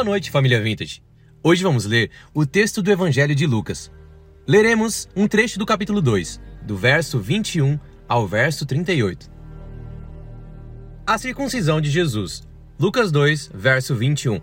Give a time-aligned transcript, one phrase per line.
[0.00, 1.02] Boa noite, família Vintage.
[1.42, 3.92] Hoje vamos ler o texto do Evangelho de Lucas.
[4.48, 9.30] Leremos um trecho do capítulo 2, do verso 21 ao verso 38.
[11.06, 12.48] A circuncisão de Jesus.
[12.78, 14.40] Lucas 2, verso 21.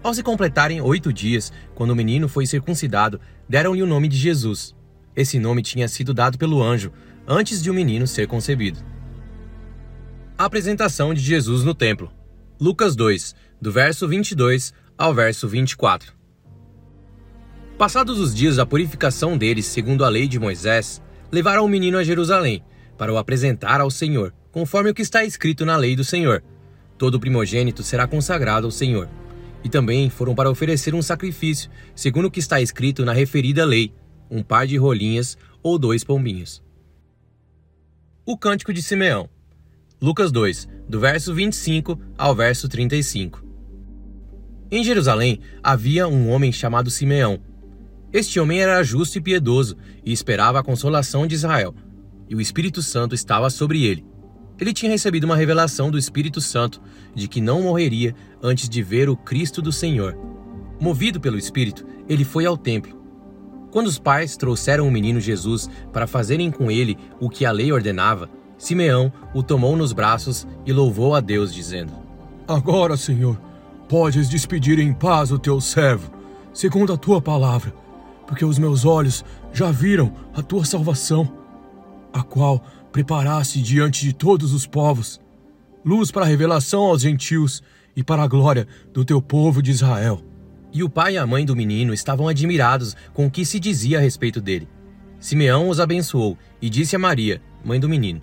[0.00, 4.76] Ao se completarem oito dias, quando o menino foi circuncidado, deram-lhe o nome de Jesus.
[5.16, 6.92] Esse nome tinha sido dado pelo anjo
[7.26, 8.78] antes de o menino ser concebido.
[10.38, 12.12] A apresentação de Jesus no templo.
[12.60, 16.12] Lucas 2, do verso 22 ao verso 24.
[17.76, 22.04] Passados os dias da purificação deles, segundo a lei de Moisés, levaram o menino a
[22.04, 22.62] Jerusalém,
[22.96, 26.42] para o apresentar ao Senhor, conforme o que está escrito na lei do Senhor.
[26.96, 29.08] Todo primogênito será consagrado ao Senhor.
[29.62, 33.92] E também foram para oferecer um sacrifício, segundo o que está escrito na referida lei,
[34.30, 36.62] um par de rolinhas ou dois pombinhos.
[38.26, 39.28] O Cântico de Simeão.
[40.00, 43.47] Lucas 2, do verso 25 ao verso 35.
[44.70, 47.38] Em Jerusalém havia um homem chamado Simeão.
[48.12, 51.74] Este homem era justo e piedoso e esperava a consolação de Israel,
[52.28, 54.04] e o Espírito Santo estava sobre ele.
[54.60, 56.82] Ele tinha recebido uma revelação do Espírito Santo
[57.14, 60.14] de que não morreria antes de ver o Cristo do Senhor.
[60.78, 62.98] Movido pelo Espírito, ele foi ao templo.
[63.70, 67.72] Quando os pais trouxeram o menino Jesus para fazerem com ele o que a lei
[67.72, 68.28] ordenava,
[68.58, 71.92] Simeão o tomou nos braços e louvou a Deus, dizendo:
[72.46, 73.40] Agora, Senhor,
[73.88, 76.12] podes despedir em paz o teu servo,
[76.52, 77.74] segundo a tua palavra,
[78.26, 81.32] porque os meus olhos já viram a tua salvação,
[82.12, 82.62] a qual
[82.92, 85.20] preparaste diante de todos os povos,
[85.84, 87.62] luz para a revelação aos gentios
[87.96, 90.22] e para a glória do teu povo de Israel.
[90.70, 93.98] E o pai e a mãe do menino estavam admirados com o que se dizia
[93.98, 94.68] a respeito dele.
[95.18, 98.20] Simeão os abençoou e disse a Maria, mãe do menino: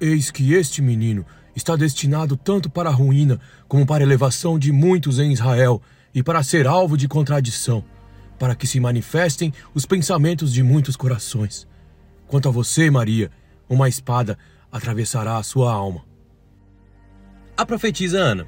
[0.00, 4.72] Eis que este menino está destinado tanto para a ruína como para a elevação de
[4.72, 5.80] muitos em Israel
[6.14, 7.84] e para ser alvo de contradição,
[8.38, 11.66] para que se manifestem os pensamentos de muitos corações.
[12.26, 13.30] Quanto a você, Maria,
[13.68, 14.38] uma espada
[14.70, 16.04] atravessará a sua alma.
[17.56, 18.46] A profetisa Ana.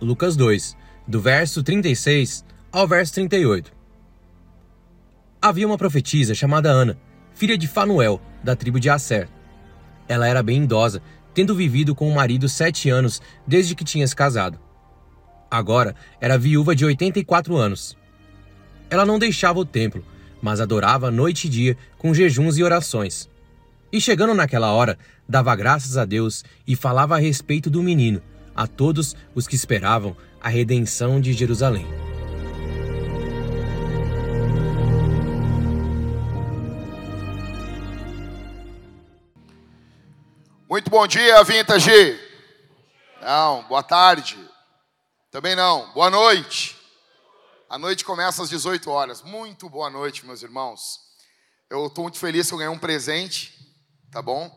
[0.00, 3.72] Lucas 2, do verso 36 ao verso 38.
[5.40, 6.96] Havia uma profetisa chamada Ana,
[7.34, 9.28] filha de Fanuel, da tribo de Asser.
[10.08, 11.02] Ela era bem idosa,
[11.34, 14.58] tendo vivido com o marido sete anos desde que tinha se casado.
[15.50, 17.96] Agora era viúva de 84 anos.
[18.88, 20.04] Ela não deixava o templo,
[20.40, 23.28] mas adorava noite e dia com jejuns e orações.
[23.92, 24.98] E chegando naquela hora,
[25.28, 28.22] dava graças a Deus e falava a respeito do menino
[28.54, 31.86] a todos os que esperavam a redenção de Jerusalém.
[40.72, 42.18] Muito bom dia, Vintage.
[43.20, 44.38] Não, boa tarde.
[45.30, 46.74] Também não, boa noite.
[47.68, 49.20] A noite começa às 18 horas.
[49.20, 50.98] Muito boa noite, meus irmãos.
[51.68, 53.52] Eu estou muito feliz que eu ganhei um presente,
[54.10, 54.50] tá bom?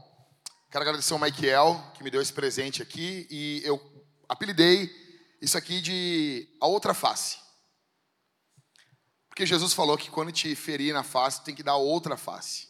[0.72, 3.78] Quero agradecer ao Michael, que me deu esse presente aqui, e eu
[4.30, 4.90] apelidei
[5.42, 7.39] isso aqui de a outra face.
[9.28, 12.69] Porque Jesus falou que quando te ferir na face, tem que dar outra face.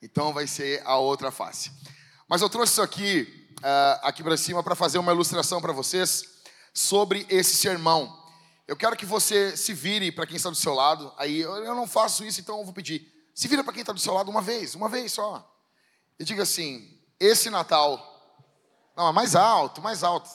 [0.00, 1.70] Então vai ser a outra face.
[2.28, 6.24] Mas eu trouxe isso aqui, uh, aqui para cima, para fazer uma ilustração para vocês
[6.74, 8.24] sobre esse sermão.
[8.66, 11.12] Eu quero que você se vire para quem está do seu lado.
[11.16, 13.12] Aí eu não faço isso, então eu vou pedir.
[13.32, 15.48] Se vira para quem está do seu lado uma vez, uma vez só.
[16.18, 18.14] E diga assim: esse Natal.
[18.96, 20.28] Não, mais alto, mais alto.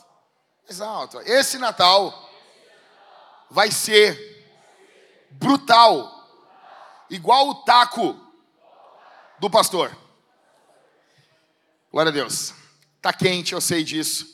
[0.64, 1.20] Mais alto.
[1.22, 2.14] Esse Natal
[3.50, 4.48] vai ser
[5.32, 6.10] brutal.
[7.10, 8.18] Igual o taco
[9.40, 9.96] do pastor.
[11.92, 12.54] Glória a Deus.
[13.02, 14.26] Tá quente, eu sei disso.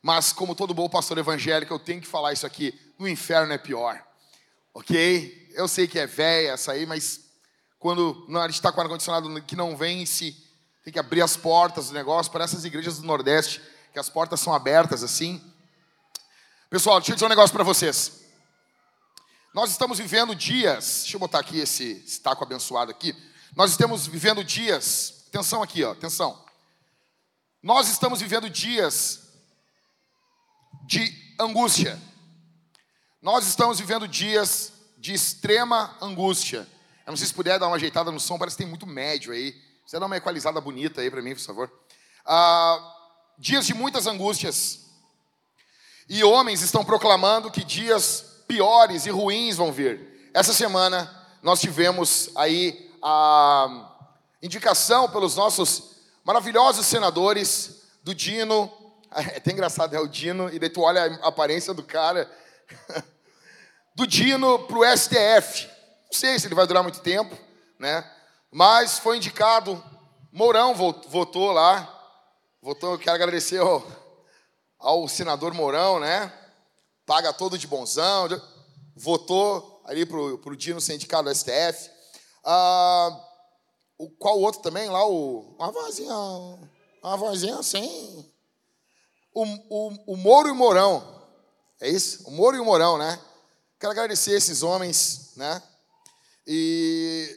[0.00, 2.72] Mas como todo bom pastor evangélico, eu tenho que falar isso aqui.
[2.98, 4.02] No inferno é pior.
[4.72, 5.52] OK?
[5.54, 7.20] Eu sei que é velha essa aí, mas
[7.78, 10.34] quando a gente está com ar-condicionado que não vence,
[10.82, 12.32] tem que abrir as portas do negócio.
[12.32, 13.60] Para essas igrejas do Nordeste,
[13.92, 15.42] que as portas são abertas assim.
[16.70, 18.24] Pessoal, deixa eu dizer um negócio para vocês.
[19.52, 23.14] Nós estamos vivendo dias, deixa eu botar aqui esse, esse taco abençoado aqui.
[23.54, 26.43] Nós estamos vivendo dias, atenção aqui, ó, atenção.
[27.64, 29.22] Nós estamos vivendo dias
[30.86, 31.98] de angústia.
[33.22, 36.68] Nós estamos vivendo dias de extrema angústia.
[37.06, 39.32] Eu não sei se puder dar uma ajeitada no som, parece que tem muito médio
[39.32, 39.58] aí.
[39.86, 41.72] Você dá uma equalizada bonita aí para mim, por favor.
[42.26, 42.96] Ah,
[43.38, 44.80] dias de muitas angústias.
[46.06, 50.30] E homens estão proclamando que dias piores e ruins vão vir.
[50.34, 51.10] essa semana
[51.42, 53.90] nós tivemos aí a
[54.42, 55.93] indicação pelos nossos
[56.24, 58.72] maravilhosos senadores do Dino.
[59.16, 62.28] É até engraçado, é o Dino, e daí tu olha a aparência do cara.
[63.94, 65.68] Do Dino para o STF.
[66.06, 67.38] Não sei se ele vai durar muito tempo,
[67.78, 68.04] né?
[68.50, 69.80] Mas foi indicado.
[70.32, 71.88] Mourão votou lá.
[72.60, 73.86] Votou, eu quero agradecer ao,
[74.80, 76.32] ao senador Mourão, né?
[77.06, 78.28] Paga todo de bonzão.
[78.96, 81.88] Votou ali para o Dino ser indicado ao STF.
[82.44, 83.16] Ah,
[83.98, 85.06] o, qual outro também lá?
[85.06, 86.14] O, uma vozinha,
[87.02, 88.30] uma vozinha assim.
[89.34, 91.22] O, o, o Moro e o Mourão.
[91.80, 92.26] É isso?
[92.28, 93.20] O Moro e o Mourão, né?
[93.78, 95.62] Quero agradecer esses homens, né?
[96.46, 97.36] E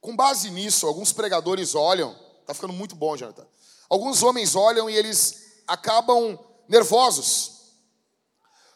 [0.00, 2.14] com base nisso, alguns pregadores olham,
[2.46, 3.46] tá ficando muito bom, Jonathan.
[3.88, 6.38] Alguns homens olham e eles acabam
[6.68, 7.60] nervosos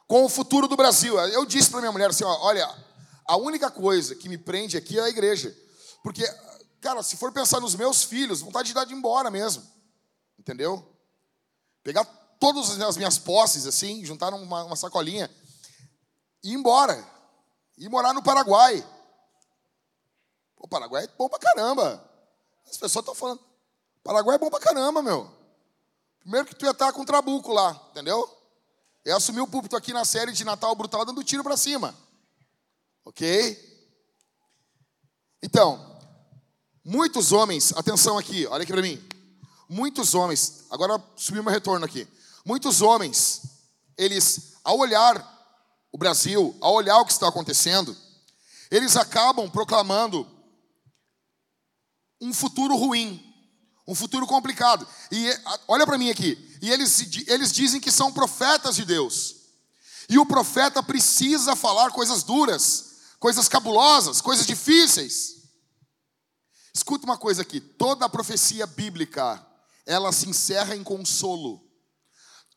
[0.06, 1.18] com o futuro do Brasil.
[1.30, 2.68] Eu disse para minha mulher assim: ó, olha,
[3.26, 5.56] a única coisa que me prende aqui é a igreja.
[6.02, 6.22] Porque
[6.84, 9.66] Cara, se for pensar nos meus filhos, vontade de dar de embora mesmo.
[10.38, 10.86] Entendeu?
[11.82, 12.04] Pegar
[12.38, 15.30] todas as minhas posses, assim, juntar numa uma sacolinha
[16.42, 17.02] e ir embora.
[17.78, 18.86] E morar no Paraguai.
[20.58, 22.06] O Paraguai é bom pra caramba.
[22.66, 23.40] As pessoas estão falando.
[24.02, 25.34] Paraguai é bom pra caramba, meu.
[26.20, 28.30] Primeiro que tu ia estar com um trabuco lá, entendeu?
[29.06, 31.96] Eu assumi o púlpito aqui na série de Natal Brutal dando tiro para cima.
[33.06, 33.72] Ok?
[35.42, 35.93] Então,
[36.84, 39.02] Muitos homens, atenção aqui, olha aqui para mim.
[39.68, 42.06] Muitos homens, agora subiu meu retorno aqui.
[42.44, 43.40] Muitos homens,
[43.96, 45.16] eles, ao olhar
[45.90, 47.96] o Brasil, ao olhar o que está acontecendo,
[48.70, 50.28] eles acabam proclamando
[52.20, 53.22] um futuro ruim,
[53.86, 54.86] um futuro complicado.
[55.10, 55.26] E
[55.66, 56.36] olha para mim aqui.
[56.60, 59.36] E eles, eles dizem que são profetas de Deus.
[60.08, 65.43] E o profeta precisa falar coisas duras, coisas cabulosas, coisas difíceis.
[66.74, 69.44] Escuta uma coisa aqui, toda profecia bíblica,
[69.86, 71.62] ela se encerra em consolo.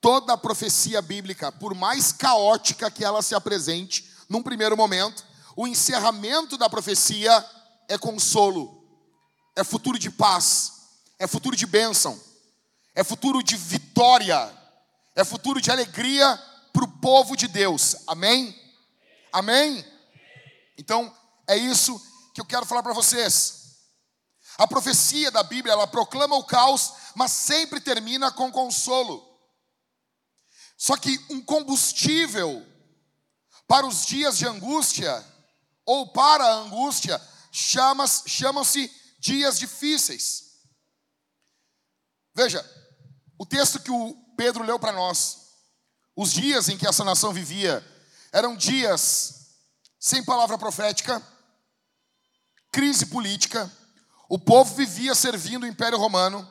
[0.01, 5.23] Toda profecia bíblica, por mais caótica que ela se apresente, num primeiro momento,
[5.55, 7.45] o encerramento da profecia
[7.87, 8.83] é consolo,
[9.55, 10.73] é futuro de paz,
[11.19, 12.19] é futuro de bênção,
[12.95, 14.51] é futuro de vitória,
[15.15, 16.41] é futuro de alegria
[16.73, 17.97] para o povo de Deus.
[18.07, 18.55] Amém?
[19.31, 19.85] Amém?
[20.77, 21.15] Então,
[21.47, 21.99] é isso
[22.33, 23.56] que eu quero falar para vocês.
[24.57, 29.23] A profecia da Bíblia, ela proclama o caos, mas sempre termina com consolo.
[30.75, 32.65] Só que um combustível
[33.67, 35.25] para os dias de angústia,
[35.85, 40.45] ou para a angústia, chamam-se dias difíceis.
[42.33, 42.63] Veja,
[43.37, 45.47] o texto que o Pedro leu para nós,
[46.15, 47.85] os dias em que essa nação vivia,
[48.31, 49.55] eram dias
[49.99, 51.21] sem palavra profética,
[52.71, 53.71] crise política,
[54.29, 56.47] o povo vivia servindo o Império Romano,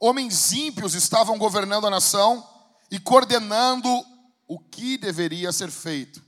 [0.00, 2.48] homens ímpios estavam governando a nação
[2.90, 3.88] e coordenando
[4.46, 6.22] o que deveria ser feito.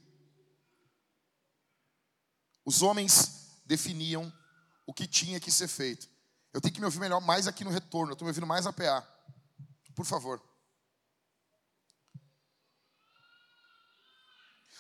[2.65, 4.33] Os homens definiam
[4.87, 6.09] o que tinha que ser feito.
[6.53, 8.67] Eu tenho que me ouvir melhor mais aqui no retorno, eu estou me ouvindo mais
[8.67, 9.07] a PA.
[9.95, 10.43] Por favor.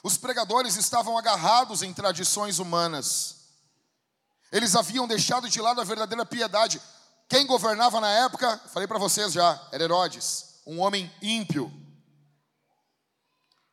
[0.02, 3.45] Os pregadores estavam agarrados em tradições humanas.
[4.52, 6.80] Eles haviam deixado de lado a verdadeira piedade.
[7.28, 11.72] Quem governava na época, falei para vocês já, era Herodes, um homem ímpio,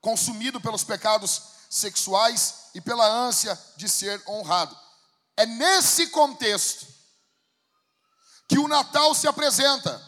[0.02, 4.78] consumido pelos pecados sexuais e pela ânsia de ser honrado.
[5.38, 6.86] É nesse contexto
[8.48, 10.02] que o Natal se apresenta.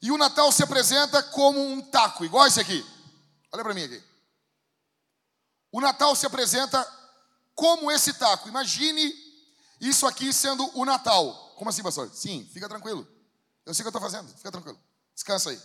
[0.00, 2.84] E o Natal se apresenta como um taco, igual esse aqui.
[3.52, 4.02] Olha para mim aqui.
[5.70, 6.84] O Natal se apresenta
[7.54, 8.48] como esse taco.
[8.48, 9.31] Imagine
[9.82, 11.56] isso aqui sendo o Natal.
[11.56, 12.08] Como assim, pastor?
[12.14, 13.06] Sim, fica tranquilo.
[13.66, 14.78] Eu sei o que eu estou fazendo, fica tranquilo.
[15.12, 15.60] Descansa aí.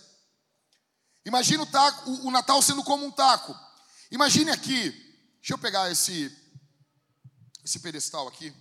[1.24, 3.56] Imagina o, taco, o, o Natal sendo como um taco.
[4.10, 4.90] Imagine aqui,
[5.36, 6.36] deixa eu pegar esse,
[7.64, 8.52] esse pedestal aqui.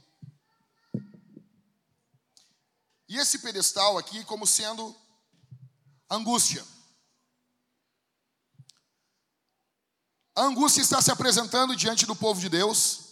[3.10, 4.96] E esse pedestal aqui como sendo
[6.08, 6.64] angústia.
[10.36, 13.07] A angústia está se apresentando diante do povo de Deus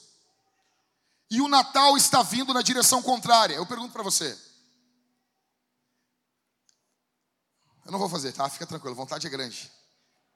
[1.30, 3.56] e o Natal está vindo na direção contrária.
[3.56, 4.38] Eu pergunto para você.
[7.86, 8.50] Eu não vou fazer, tá?
[8.50, 9.72] Fica tranquilo, vontade é grande.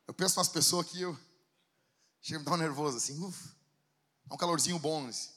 [0.08, 1.18] Eu penso nas pessoas que eu
[2.22, 3.50] chega a me dar um nervoso assim, uf,
[4.30, 5.08] é um calorzinho bom.
[5.08, 5.30] Assim.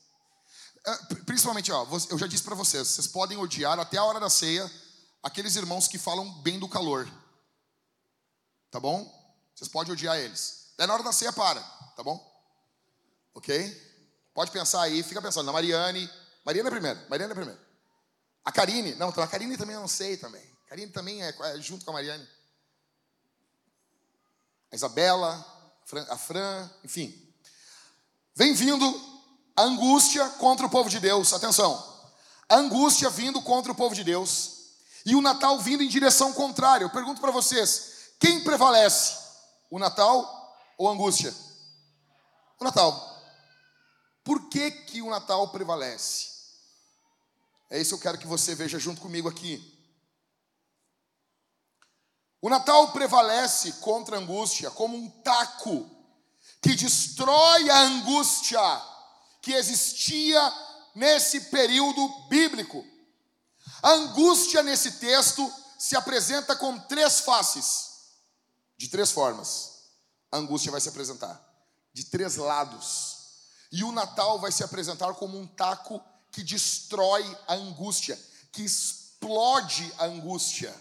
[1.25, 4.71] Principalmente, ó, eu já disse para vocês, vocês podem odiar até a hora da ceia
[5.23, 7.11] aqueles irmãos que falam bem do calor.
[8.71, 9.11] Tá bom?
[9.54, 10.73] Vocês podem odiar eles.
[10.76, 11.61] Daí na hora da ceia para,
[11.97, 12.21] tá bom?
[13.35, 13.91] Ok?
[14.34, 16.10] Pode pensar aí, fica pensando na Mariane.
[16.44, 17.60] Mariana é primeiro, Mariana é primeiro.
[18.44, 20.42] A Karine, não, a Karine também eu não sei também.
[20.66, 22.26] A Karine também é, é junto com a Mariane.
[24.72, 25.44] A Isabela,
[26.08, 27.34] a Fran, enfim.
[28.34, 28.84] Vem vindo
[29.54, 31.32] a angústia contra o povo de Deus.
[31.32, 31.92] Atenção.
[32.48, 34.62] A angústia vindo contra o povo de Deus
[35.04, 36.84] e o Natal vindo em direção contrária.
[36.84, 39.14] Eu pergunto para vocês, quem prevalece?
[39.70, 41.34] O Natal ou a angústia?
[42.58, 43.12] O Natal.
[44.24, 46.30] Por que, que o Natal prevalece?
[47.70, 49.72] É isso que eu quero que você veja junto comigo aqui.
[52.40, 55.88] O Natal prevalece contra a angústia como um taco
[56.60, 58.60] que destrói a angústia
[59.40, 60.40] que existia
[60.94, 62.84] nesse período bíblico.
[63.82, 67.90] A angústia nesse texto se apresenta com três faces,
[68.76, 69.88] de três formas.
[70.30, 71.40] A angústia vai se apresentar
[71.92, 73.12] de três lados.
[73.72, 78.20] E o Natal vai se apresentar como um taco que destrói a angústia,
[78.52, 80.78] que explode a angústia.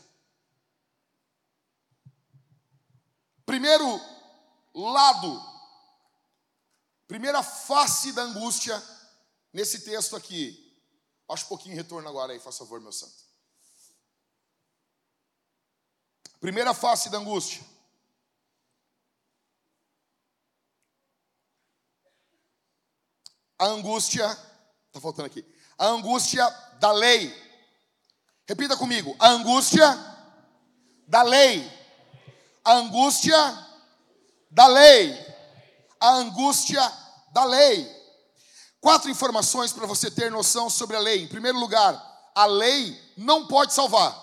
[3.45, 3.85] Primeiro
[4.73, 5.41] lado,
[7.07, 8.81] primeira face da angústia
[9.53, 10.57] nesse texto aqui.
[11.29, 13.23] Acho um pouquinho retorno agora aí, faz favor, meu santo.
[16.41, 17.70] Primeira face da angústia.
[23.61, 24.25] A angústia,
[24.87, 25.45] está faltando aqui,
[25.77, 26.43] a angústia
[26.79, 27.31] da lei.
[28.47, 29.87] Repita comigo, a angústia
[31.07, 31.71] da lei.
[32.65, 33.67] A angústia
[34.49, 35.15] da lei.
[35.99, 36.81] A angústia
[37.31, 37.87] da lei.
[38.79, 41.21] Quatro informações para você ter noção sobre a lei.
[41.21, 41.93] Em primeiro lugar,
[42.33, 44.19] a lei não pode salvar.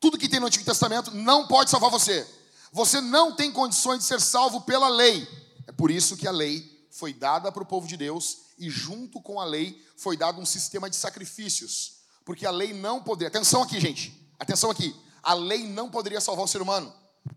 [0.00, 2.26] Tudo que tem no Antigo Testamento não pode salvar você.
[2.72, 5.28] Você não tem condições de ser salvo pela lei.
[5.66, 9.22] É por isso que a lei foi dada para o povo de Deus e junto
[9.22, 13.28] com a lei foi dado um sistema de sacrifícios, porque a lei não poderia.
[13.28, 14.28] Atenção aqui, gente.
[14.36, 14.94] Atenção aqui.
[15.22, 16.92] A lei não poderia salvar o ser humano.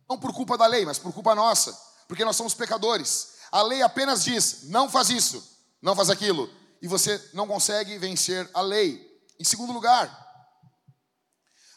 [0.09, 3.33] Não por culpa da lei, mas por culpa nossa, porque nós somos pecadores.
[3.51, 5.43] A lei apenas diz: não faz isso,
[5.79, 6.49] não faz aquilo,
[6.81, 8.99] e você não consegue vencer a lei.
[9.39, 10.09] Em segundo lugar,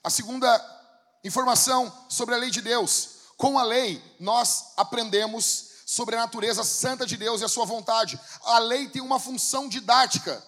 [0.03, 0.49] a segunda
[1.23, 3.11] informação sobre a lei de Deus.
[3.37, 8.19] Com a lei, nós aprendemos sobre a natureza santa de Deus e a sua vontade.
[8.45, 10.43] A lei tem uma função didática.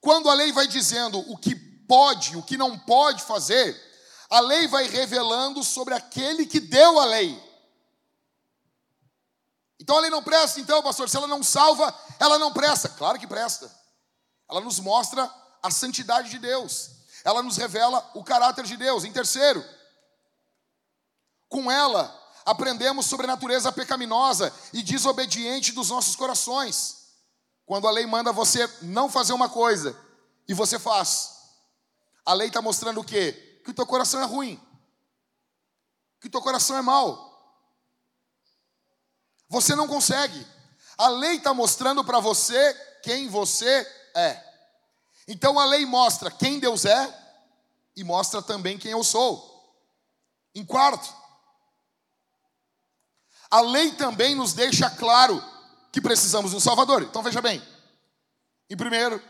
[0.00, 3.80] Quando a lei vai dizendo o que pode, o que não pode fazer,
[4.28, 7.42] a lei vai revelando sobre aquele que deu a lei.
[9.80, 12.88] Então a lei não presta, então, pastor, se ela não salva, ela não presta.
[12.88, 13.70] Claro que presta.
[14.48, 16.90] Ela nos mostra a santidade de Deus.
[17.24, 19.04] Ela nos revela o caráter de Deus.
[19.04, 19.64] Em terceiro,
[21.48, 27.08] com ela, aprendemos sobre a natureza pecaminosa e desobediente dos nossos corações.
[27.66, 29.98] Quando a lei manda você não fazer uma coisa
[30.46, 31.32] e você faz,
[32.24, 33.60] a lei está mostrando o quê?
[33.64, 34.62] Que o teu coração é ruim,
[36.20, 37.26] que o teu coração é mau.
[39.48, 40.46] Você não consegue.
[40.96, 43.84] A lei está mostrando para você quem você
[44.14, 44.40] é.
[45.26, 47.22] Então a lei mostra quem Deus é
[47.96, 49.52] e mostra também quem eu sou.
[50.54, 51.12] Em quarto,
[53.50, 55.42] a lei também nos deixa claro
[55.92, 57.02] que precisamos de um Salvador.
[57.02, 57.62] Então veja bem.
[58.68, 59.22] Em primeiro,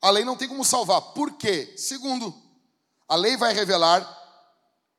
[0.00, 1.00] a lei não tem como salvar.
[1.00, 1.74] Por quê?
[1.76, 2.34] Segundo,
[3.08, 4.08] a lei vai revelar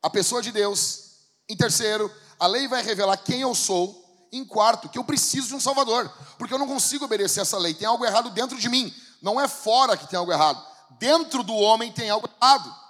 [0.01, 1.11] a pessoa de Deus.
[1.49, 4.01] Em terceiro, a lei vai revelar quem eu sou.
[4.31, 7.73] Em quarto, que eu preciso de um Salvador, porque eu não consigo obedecer essa lei.
[7.73, 8.91] Tem algo errado dentro de mim.
[9.21, 10.59] Não é fora que tem algo errado.
[10.97, 12.82] Dentro do homem tem algo errado.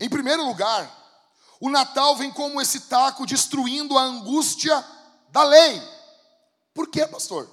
[0.00, 0.90] Em primeiro lugar,
[1.60, 4.82] o Natal vem como esse taco destruindo a angústia
[5.28, 5.80] da lei.
[6.72, 7.48] Por quê, pastor?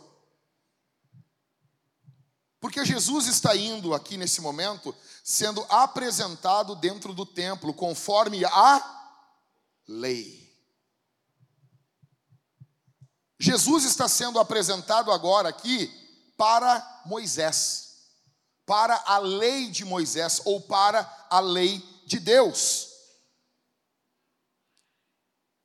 [2.62, 9.12] Porque Jesus está indo aqui nesse momento sendo apresentado dentro do templo conforme a
[9.86, 10.48] lei.
[13.38, 15.88] Jesus está sendo apresentado agora aqui
[16.38, 18.08] para Moisés,
[18.66, 22.88] para a lei de Moisés ou para a lei de Deus.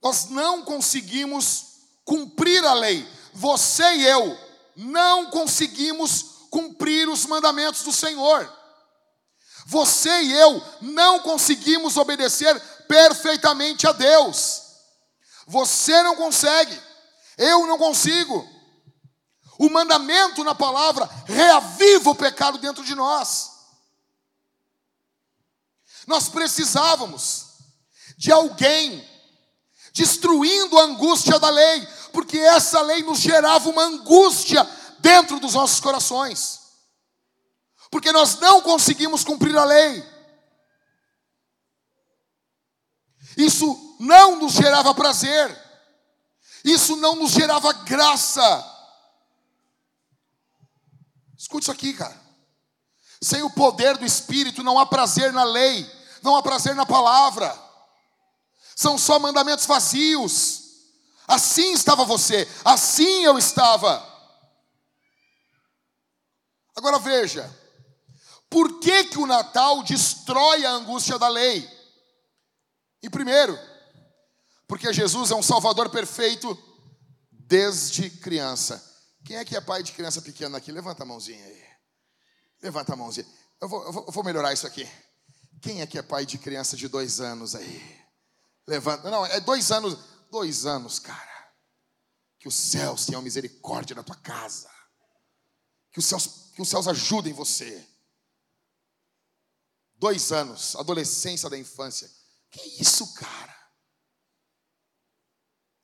[0.02, 1.64] Nós não conseguimos
[2.04, 3.08] cumprir a lei.
[3.32, 4.38] Você e eu
[4.74, 8.52] não conseguimos cumprir os mandamentos do Senhor.
[9.66, 14.62] Você e eu não conseguimos obedecer perfeitamente a Deus.
[15.46, 16.78] Você não consegue,
[17.38, 18.48] eu não consigo.
[19.58, 23.51] O mandamento na palavra reaviva o pecado dentro de nós.
[26.06, 27.46] Nós precisávamos
[28.16, 29.08] de alguém
[29.92, 34.64] destruindo a angústia da lei, porque essa lei nos gerava uma angústia
[35.00, 36.60] dentro dos nossos corações,
[37.90, 40.12] porque nós não conseguimos cumprir a lei.
[43.36, 45.56] Isso não nos gerava prazer,
[46.64, 48.68] isso não nos gerava graça.
[51.36, 52.21] Escute isso aqui, cara.
[53.22, 55.88] Sem o poder do Espírito não há prazer na lei,
[56.22, 57.56] não há prazer na palavra.
[58.74, 60.60] São só mandamentos vazios.
[61.28, 64.10] Assim estava você, assim eu estava.
[66.74, 67.48] Agora veja,
[68.50, 71.70] por que, que o Natal destrói a angústia da lei?
[73.00, 73.56] E primeiro,
[74.66, 76.58] porque Jesus é um Salvador perfeito
[77.30, 78.82] desde criança.
[79.24, 80.72] Quem é que é pai de criança pequena aqui?
[80.72, 81.61] Levanta a mãozinha aí.
[82.62, 83.26] Levanta a mãozinha.
[83.60, 84.88] Eu vou, eu vou, eu vou melhorar isso aqui.
[85.60, 88.02] Quem é que é pai de criança de dois anos aí?
[88.66, 89.10] Levanta.
[89.10, 89.98] Não, é dois anos.
[90.30, 91.52] Dois anos, cara.
[92.38, 94.70] Que os céus tenham misericórdia na tua casa.
[95.92, 97.86] Que os céus, que os céus ajudem você.
[99.94, 102.10] Dois anos, adolescência da infância.
[102.50, 103.56] Que isso, cara?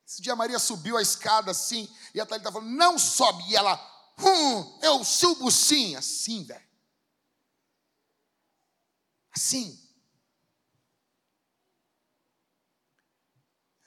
[0.06, 3.44] Esse dia a Maria subiu a escada assim, e a Thalita falou, não sobe.
[3.48, 3.76] E ela,
[4.18, 5.94] hum, eu subo sim.
[5.94, 6.67] Assim, velho.
[9.38, 9.78] Assim.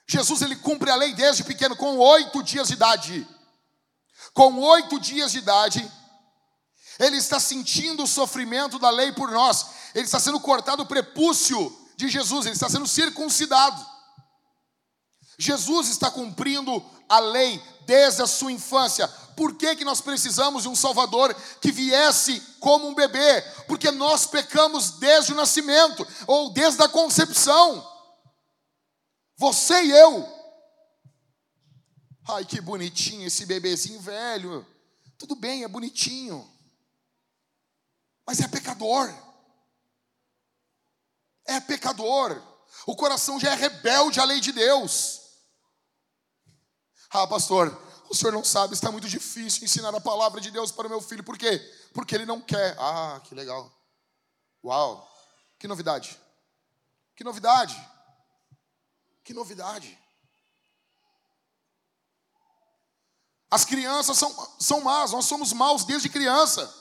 [0.08, 3.28] Jesus ele cumpre a lei desde pequeno, com oito dias de idade.
[4.32, 5.92] Com oito dias de idade,
[6.98, 9.66] ele está sentindo o sofrimento da lei por nós.
[9.94, 13.91] Ele está sendo cortado o prepúcio de Jesus, ele está sendo circuncidado.
[15.42, 19.08] Jesus está cumprindo a lei desde a sua infância.
[19.36, 23.42] Por que, que nós precisamos de um Salvador que viesse como um bebê?
[23.66, 27.84] Porque nós pecamos desde o nascimento, ou desde a concepção.
[29.36, 30.28] Você e eu.
[32.28, 34.64] Ai, que bonitinho esse bebezinho velho.
[35.18, 36.48] Tudo bem, é bonitinho.
[38.24, 39.12] Mas é pecador.
[41.46, 42.40] É pecador.
[42.86, 45.21] O coração já é rebelde à lei de Deus.
[47.14, 50.86] Ah, pastor, o senhor não sabe, está muito difícil ensinar a palavra de Deus para
[50.86, 51.22] o meu filho.
[51.22, 51.58] Por quê?
[51.92, 52.74] Porque ele não quer.
[52.78, 53.70] Ah, que legal.
[54.64, 55.06] Uau,
[55.58, 56.18] que novidade.
[57.14, 57.76] Que novidade.
[59.22, 59.98] Que novidade.
[63.50, 66.72] As crianças são, são más, nós somos maus desde criança.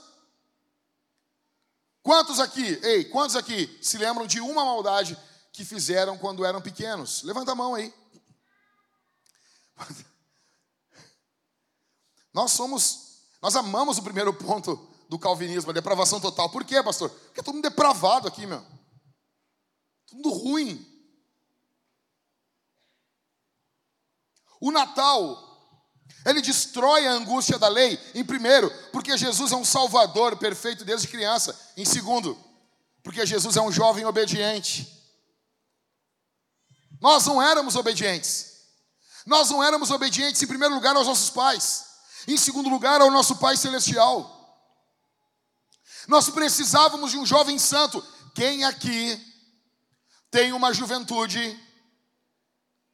[2.01, 5.17] Quantos aqui, ei, quantos aqui se lembram de uma maldade
[5.51, 7.23] que fizeram quando eram pequenos?
[7.23, 7.93] Levanta a mão aí.
[12.33, 16.49] Nós somos, nós amamos o primeiro ponto do calvinismo, a depravação total.
[16.49, 17.09] Por quê, pastor?
[17.09, 18.65] Porque é todo mundo depravado aqui, meu.
[20.07, 20.87] Tudo ruim.
[24.61, 25.37] O Natal,
[26.25, 31.07] ele destrói a angústia da lei, em primeiro, porque Jesus é um salvador perfeito desde
[31.07, 31.59] criança.
[31.75, 32.37] Em segundo,
[33.03, 34.97] porque Jesus é um jovem obediente.
[37.01, 38.51] Nós não éramos obedientes.
[39.25, 41.90] Nós não éramos obedientes, em primeiro lugar, aos nossos pais.
[42.27, 44.37] Em segundo lugar, ao nosso Pai Celestial.
[46.07, 48.03] Nós precisávamos de um jovem santo.
[48.33, 49.19] Quem aqui
[50.29, 51.59] tem uma juventude?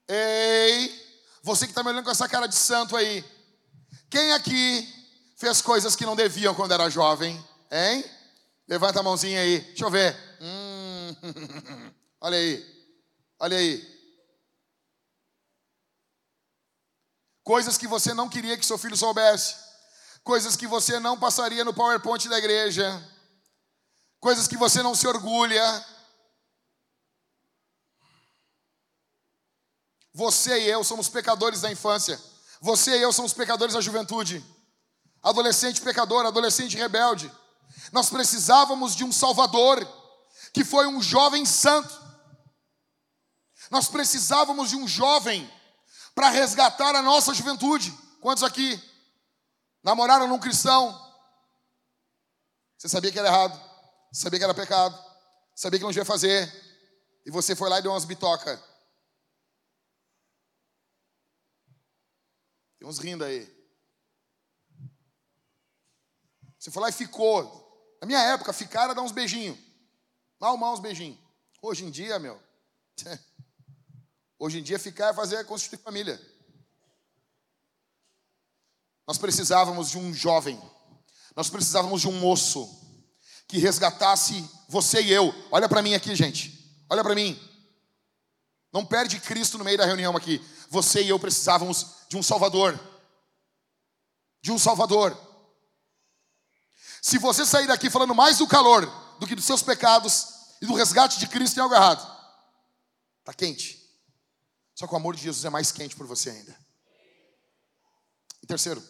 [0.08, 1.08] Ei,
[1.44, 3.24] você que está me olhando com essa cara de santo aí.
[4.10, 4.88] Quem aqui
[5.38, 7.44] fez coisas que não deviam quando era jovem?
[7.72, 8.04] Hein?
[8.68, 9.60] Levanta a mãozinha aí.
[9.60, 10.16] Deixa eu ver.
[10.42, 11.16] Hum,
[12.22, 12.66] olha aí.
[13.40, 13.97] Olha aí.
[17.48, 19.56] Coisas que você não queria que seu filho soubesse.
[20.22, 22.86] Coisas que você não passaria no PowerPoint da igreja.
[24.20, 25.64] Coisas que você não se orgulha
[30.14, 32.22] Você e eu somos pecadores da infância.
[32.60, 34.44] Você e eu somos pecadores da juventude.
[35.24, 37.32] Adolescente pecador, adolescente rebelde.
[37.94, 39.88] Nós precisávamos de um Salvador,
[40.52, 41.98] que foi um jovem santo.
[43.72, 45.50] Nós precisávamos de um jovem
[46.18, 47.92] para resgatar a nossa juventude.
[48.20, 48.82] Quantos aqui
[49.84, 51.00] namoraram num cristão?
[52.76, 53.56] Você sabia que era errado,
[54.12, 54.98] sabia que era pecado,
[55.56, 56.52] sabia que não devia fazer,
[57.24, 58.60] e você foi lá e deu umas bitocas.
[62.80, 63.48] Tem uns rindo aí.
[66.58, 67.96] Você foi lá e ficou.
[68.02, 69.60] Na minha época, ficar era dar uns beijinhos.
[70.40, 71.20] Mal, mal uns beijinhos.
[71.62, 72.42] Hoje em dia, meu.
[74.40, 76.22] Hoje em dia, ficar é fazer constituir família.
[79.08, 80.62] Nós precisávamos de um jovem.
[81.36, 82.70] Nós precisávamos de um moço
[83.48, 85.34] que resgatasse você e eu.
[85.50, 86.84] Olha para mim aqui, gente.
[86.90, 87.40] Olha para mim.
[88.72, 90.44] Não perde Cristo no meio da reunião aqui.
[90.70, 92.78] Você e eu precisávamos de um Salvador.
[94.42, 95.18] De um Salvador.
[97.02, 98.86] Se você sair daqui falando mais do calor
[99.20, 100.28] do que dos seus pecados
[100.62, 102.06] e do resgate de Cristo, tem algo errado.
[103.22, 103.77] Está quente.
[104.78, 106.56] Só que o amor de Jesus é mais quente por você ainda.
[108.44, 108.84] E terceiro,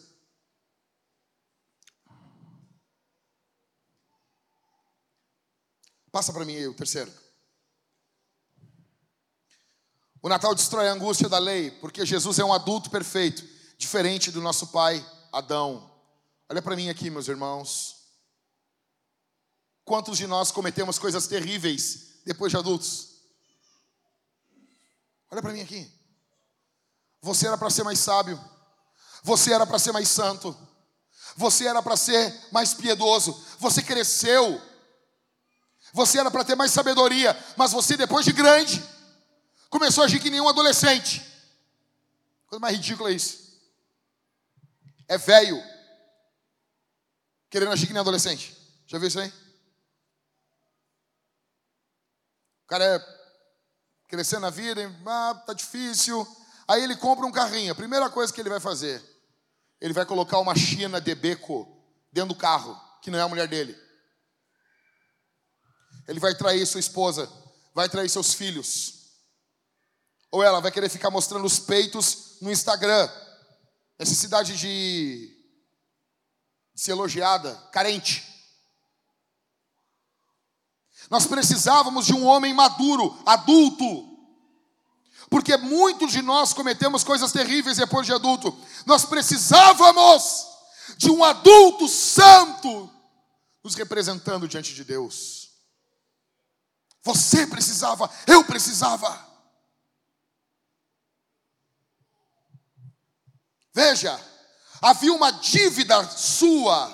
[6.12, 7.10] passa para mim aí o terceiro.
[10.20, 13.42] O Natal destrói a angústia da lei, porque Jesus é um adulto perfeito,
[13.78, 15.90] diferente do nosso pai Adão.
[16.50, 17.96] Olha para mim aqui, meus irmãos.
[19.86, 23.07] Quantos de nós cometemos coisas terríveis depois de adultos?
[25.30, 25.90] Olha para mim aqui.
[27.20, 28.38] Você era para ser mais sábio.
[29.22, 30.56] Você era para ser mais santo.
[31.36, 33.32] Você era para ser mais piedoso.
[33.58, 34.60] Você cresceu.
[35.92, 37.36] Você era para ter mais sabedoria.
[37.56, 38.82] Mas você, depois de grande,
[39.68, 41.24] começou a agir que nem um adolescente.
[42.46, 43.60] Coisa mais ridícula é isso.
[45.06, 45.62] É velho.
[47.50, 48.56] Querendo agir que nem adolescente.
[48.86, 49.28] Já viu isso aí?
[52.64, 53.17] O cara é
[54.08, 56.26] crescendo na vida, ah, tá difícil.
[56.66, 57.72] Aí ele compra um carrinho.
[57.72, 59.02] A primeira coisa que ele vai fazer,
[59.80, 61.68] ele vai colocar uma China de beco
[62.12, 63.76] dentro do carro, que não é a mulher dele.
[66.06, 67.30] Ele vai trair sua esposa,
[67.74, 68.94] vai trair seus filhos.
[70.30, 73.10] Ou ela vai querer ficar mostrando os peitos no Instagram.
[73.98, 75.34] Necessidade de,
[76.74, 78.27] de ser elogiada, carente.
[81.10, 84.06] Nós precisávamos de um homem maduro, adulto.
[85.30, 88.56] Porque muitos de nós cometemos coisas terríveis depois de adulto.
[88.86, 90.46] Nós precisávamos
[90.96, 92.90] de um adulto santo
[93.62, 95.50] nos representando diante de Deus.
[97.02, 99.26] Você precisava, eu precisava.
[103.72, 104.18] Veja,
[104.82, 106.90] havia uma dívida sua,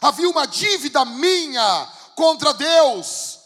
[0.00, 3.38] havia uma dívida minha contra Deus.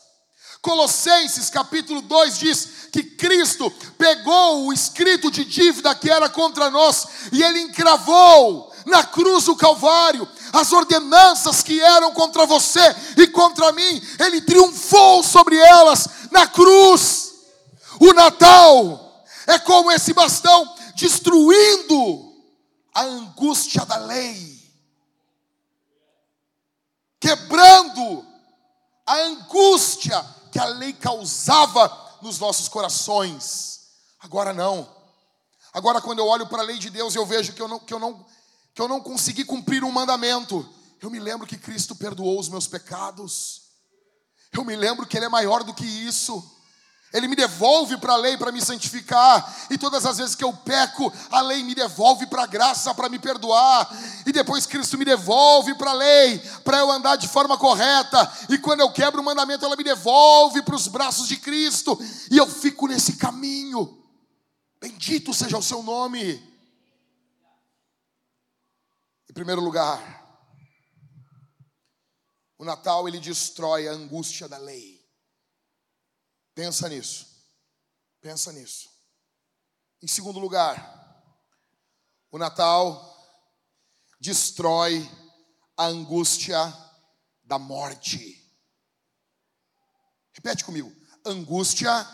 [0.62, 7.06] Colossenses capítulo 2 diz que Cristo pegou o escrito de dívida que era contra nós
[7.32, 12.80] e ele encravou na cruz do Calvário as ordenanças que eram contra você
[13.16, 17.34] e contra mim, ele triunfou sobre elas na cruz.
[18.00, 22.34] O Natal é como esse bastão destruindo
[22.94, 24.58] a angústia da lei,
[27.18, 28.29] quebrando
[29.10, 33.80] a angústia que a lei causava nos nossos corações.
[34.20, 34.88] Agora não.
[35.72, 37.92] Agora, quando eu olho para a lei de Deus, eu vejo que eu não, que
[37.92, 38.24] eu não,
[38.72, 40.68] que eu não consegui cumprir um mandamento.
[41.02, 43.62] Eu me lembro que Cristo perdoou os meus pecados.
[44.52, 46.48] Eu me lembro que Ele é maior do que isso.
[47.12, 49.66] Ele me devolve para a lei para me santificar.
[49.68, 53.08] E todas as vezes que eu peco, a lei me devolve para a graça para
[53.08, 53.90] me perdoar.
[54.24, 58.32] E depois Cristo me devolve para a lei para eu andar de forma correta.
[58.48, 61.98] E quando eu quebro o mandamento, ela me devolve para os braços de Cristo.
[62.30, 63.98] E eu fico nesse caminho.
[64.80, 66.48] Bendito seja o seu nome.
[69.28, 70.00] Em primeiro lugar,
[72.56, 74.99] o Natal ele destrói a angústia da lei.
[76.54, 77.26] Pensa nisso.
[78.20, 78.90] Pensa nisso.
[80.02, 80.98] Em segundo lugar,
[82.30, 83.16] o Natal
[84.20, 85.08] destrói
[85.76, 86.56] a angústia
[87.42, 88.40] da morte.
[90.32, 90.94] Repete comigo.
[91.24, 92.06] Angústia.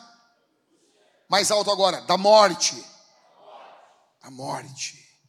[1.28, 2.00] Mais alto agora.
[2.02, 2.82] Da morte.
[4.22, 5.20] A morte.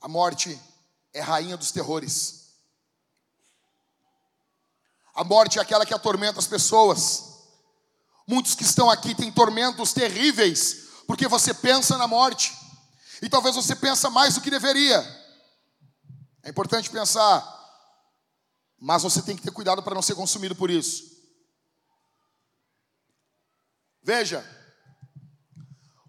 [0.00, 0.60] A morte
[1.12, 2.54] é rainha dos terrores.
[5.14, 7.25] A morte é aquela que atormenta as pessoas.
[8.26, 12.52] Muitos que estão aqui têm tormentos terríveis, porque você pensa na morte.
[13.22, 14.98] E talvez você pensa mais do que deveria.
[16.42, 17.44] É importante pensar,
[18.78, 21.16] mas você tem que ter cuidado para não ser consumido por isso.
[24.02, 24.44] Veja,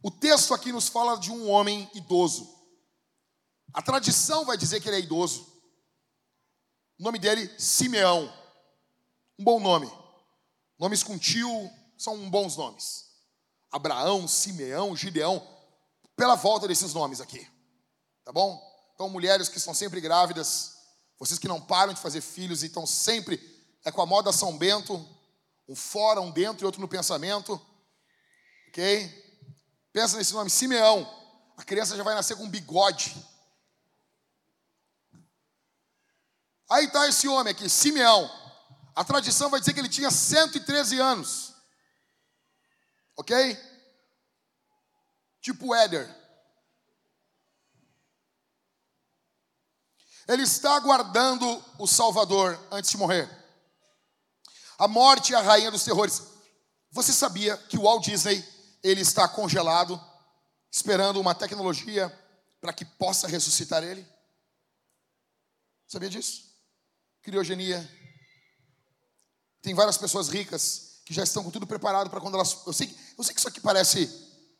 [0.03, 2.47] o texto aqui nos fala de um homem idoso.
[3.73, 5.45] A tradição vai dizer que ele é idoso.
[6.99, 8.31] O nome dele, Simeão.
[9.37, 9.91] Um bom nome.
[10.79, 13.07] Nomes com tio, são bons nomes.
[13.71, 15.45] Abraão, Simeão, Gideão,
[16.15, 17.47] pela volta desses nomes aqui.
[18.23, 18.61] Tá bom?
[18.93, 20.77] Então, mulheres que estão sempre grávidas,
[21.19, 24.57] vocês que não param de fazer filhos e estão sempre é com a moda São
[24.57, 25.07] Bento,
[25.67, 27.59] um fora, um dentro e outro no pensamento.
[28.69, 29.27] OK?
[29.93, 31.07] Pensa nesse nome, Simeão.
[31.55, 33.15] A criança já vai nascer com bigode.
[36.69, 38.29] Aí está esse homem aqui, Simeão.
[38.95, 41.46] A tradição vai dizer que ele tinha 113 anos.
[43.17, 43.35] Ok?
[45.47, 46.13] tipo Éder.
[50.27, 53.29] Ele está aguardando o Salvador antes de morrer.
[54.77, 56.21] A morte é a rainha dos terrores.
[56.91, 58.43] Você sabia que o Walt Disney
[58.83, 59.99] ele está congelado,
[60.69, 62.09] esperando uma tecnologia
[62.59, 64.05] para que possa ressuscitar ele?
[65.87, 66.43] Sabia disso?
[67.21, 67.89] Criogenia.
[69.61, 72.57] Tem várias pessoas ricas que já estão com tudo preparado para quando elas.
[72.67, 74.07] Eu sei, eu sei que isso aqui parece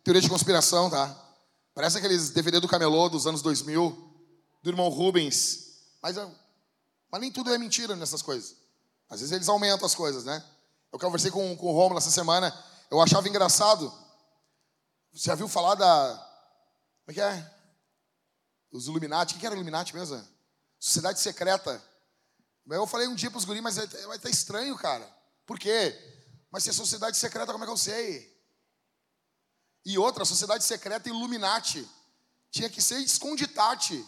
[0.01, 1.13] teoria de conspiração, tá?
[1.75, 3.89] Parece aqueles DVD do Camelô dos anos 2000,
[4.63, 5.73] do irmão Rubens.
[6.01, 6.15] Mas,
[7.11, 8.55] mas nem tudo é mentira nessas coisas.
[9.09, 10.41] Às vezes eles aumentam as coisas, né?
[10.89, 12.57] Eu conversei com, com o Romulo essa semana,
[12.89, 13.93] eu achava engraçado.
[15.11, 16.13] Você já viu falar da.
[17.05, 17.53] Como é que é?
[18.71, 19.35] Os Illuminati.
[19.35, 20.25] O que era Illuminati mesmo?
[20.79, 21.83] Sociedade secreta.
[22.69, 25.05] Eu falei um dia para os guris, mas vai estar tá estranho, cara.
[25.45, 26.15] Por quê?
[26.57, 28.35] Mas se é sociedade secreta, como é que eu sei?
[29.85, 31.87] E outra, sociedade secreta Illuminati.
[32.49, 34.03] Tinha que ser esconditate,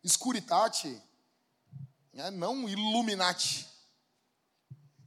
[0.00, 1.02] escuritate,
[2.12, 2.30] né?
[2.30, 3.68] não Illuminati.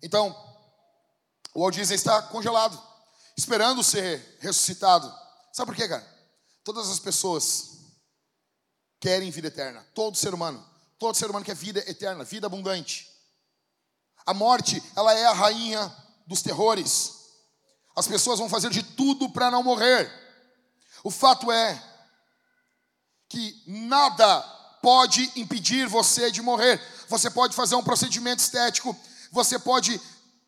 [0.03, 0.35] Então,
[1.53, 2.77] o Walt Disney está congelado,
[3.37, 5.09] esperando ser ressuscitado.
[5.53, 6.05] Sabe por quê, cara?
[6.65, 7.77] Todas as pessoas
[8.99, 9.87] querem vida eterna.
[9.95, 10.69] Todo ser humano.
[10.99, 13.09] Todo ser humano quer vida eterna, vida abundante.
[14.25, 17.13] A morte, ela é a rainha dos terrores.
[17.95, 20.11] As pessoas vão fazer de tudo para não morrer.
[21.03, 21.81] O fato é
[23.29, 24.41] que nada
[24.81, 26.81] pode impedir você de morrer.
[27.07, 28.95] Você pode fazer um procedimento estético,
[29.31, 29.99] você pode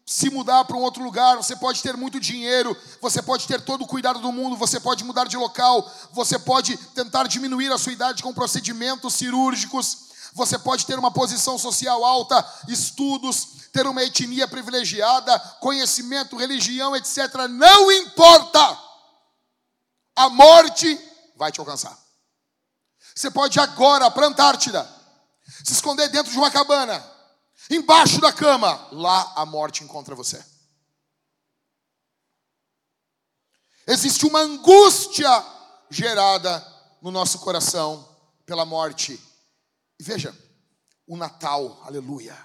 [0.05, 3.83] se mudar para um outro lugar, você pode ter muito dinheiro, você pode ter todo
[3.83, 7.93] o cuidado do mundo, você pode mudar de local, você pode tentar diminuir a sua
[7.93, 14.47] idade com procedimentos cirúrgicos, você pode ter uma posição social alta, estudos, ter uma etnia
[14.47, 17.47] privilegiada, conhecimento, religião, etc.
[17.49, 18.79] Não importa.
[20.15, 20.99] A morte
[21.35, 21.97] vai te alcançar.
[23.15, 24.87] Você pode agora para a Antártida,
[25.63, 27.03] se esconder dentro de uma cabana,
[27.69, 30.43] embaixo da cama, lá a morte encontra você.
[33.87, 35.29] Existe uma angústia
[35.89, 36.65] gerada
[37.01, 38.07] no nosso coração
[38.45, 39.19] pela morte
[39.99, 40.35] e veja,
[41.05, 42.38] o Natal, aleluia.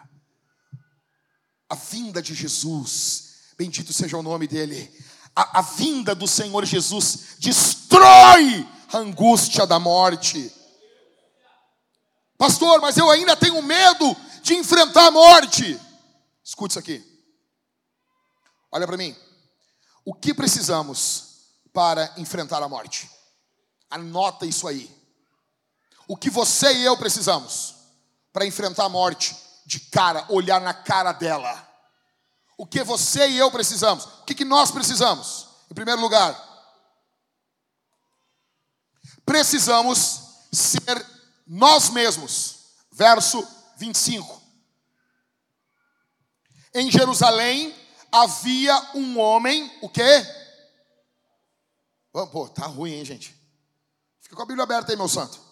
[1.68, 4.92] A vinda de Jesus, bendito seja o nome dele.
[5.36, 10.52] A, a vinda do Senhor Jesus destrói a angústia da morte.
[12.36, 15.80] Pastor, mas eu ainda tenho medo de enfrentar a morte.
[16.42, 17.02] Escute isso aqui.
[18.72, 19.16] Olha para mim.
[20.04, 23.08] O que precisamos para enfrentar a morte?
[23.88, 25.03] Anota isso aí.
[26.06, 27.74] O que você e eu precisamos
[28.32, 31.68] para enfrentar a morte de cara, olhar na cara dela.
[32.58, 34.04] O que você e eu precisamos?
[34.04, 35.48] O que, que nós precisamos?
[35.70, 36.36] Em primeiro lugar,
[39.24, 40.20] precisamos
[40.52, 41.06] ser
[41.46, 42.56] nós mesmos.
[42.92, 44.42] Verso 25.
[46.74, 47.74] Em Jerusalém
[48.10, 50.24] havia um homem, o quê?
[52.12, 53.34] Pô, tá ruim, hein, gente?
[54.20, 55.43] Fica com a Bíblia aberta aí, meu santo.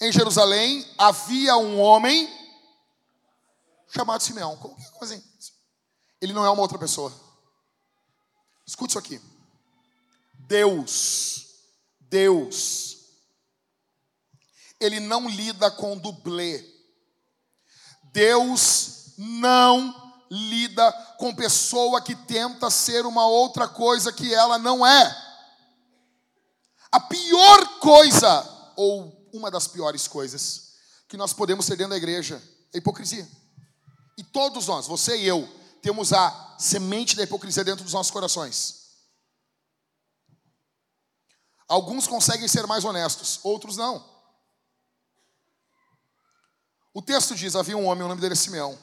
[0.00, 2.28] Em Jerusalém havia um homem
[3.88, 4.56] chamado Simeão.
[4.56, 5.22] Como assim?
[6.20, 7.12] Ele não é uma outra pessoa.
[8.66, 9.20] Escute isso aqui.
[10.34, 11.46] Deus,
[12.00, 12.96] Deus,
[14.78, 16.64] Ele não lida com dublê.
[18.12, 19.94] Deus não
[20.30, 25.26] lida com pessoa que tenta ser uma outra coisa que ela não é.
[26.92, 30.74] A pior coisa, ou uma das piores coisas
[31.08, 33.28] que nós podemos ter dentro da igreja é a hipocrisia.
[34.18, 35.46] E todos nós, você e eu,
[35.82, 38.86] temos a semente da hipocrisia dentro dos nossos corações.
[41.68, 44.04] Alguns conseguem ser mais honestos, outros não.
[46.94, 48.78] O texto diz: havia um homem, o nome dele é Simeão.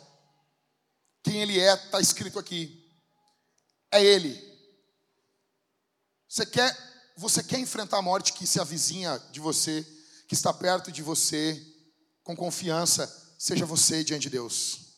[1.24, 2.80] Quem ele é, está escrito aqui.
[3.92, 4.54] É ele.
[6.28, 6.78] Você quer,
[7.16, 9.86] você quer enfrentar a morte que se avizinha de você?
[10.34, 11.63] Que está perto de você,
[12.24, 13.06] com confiança,
[13.38, 14.98] seja você diante de Deus.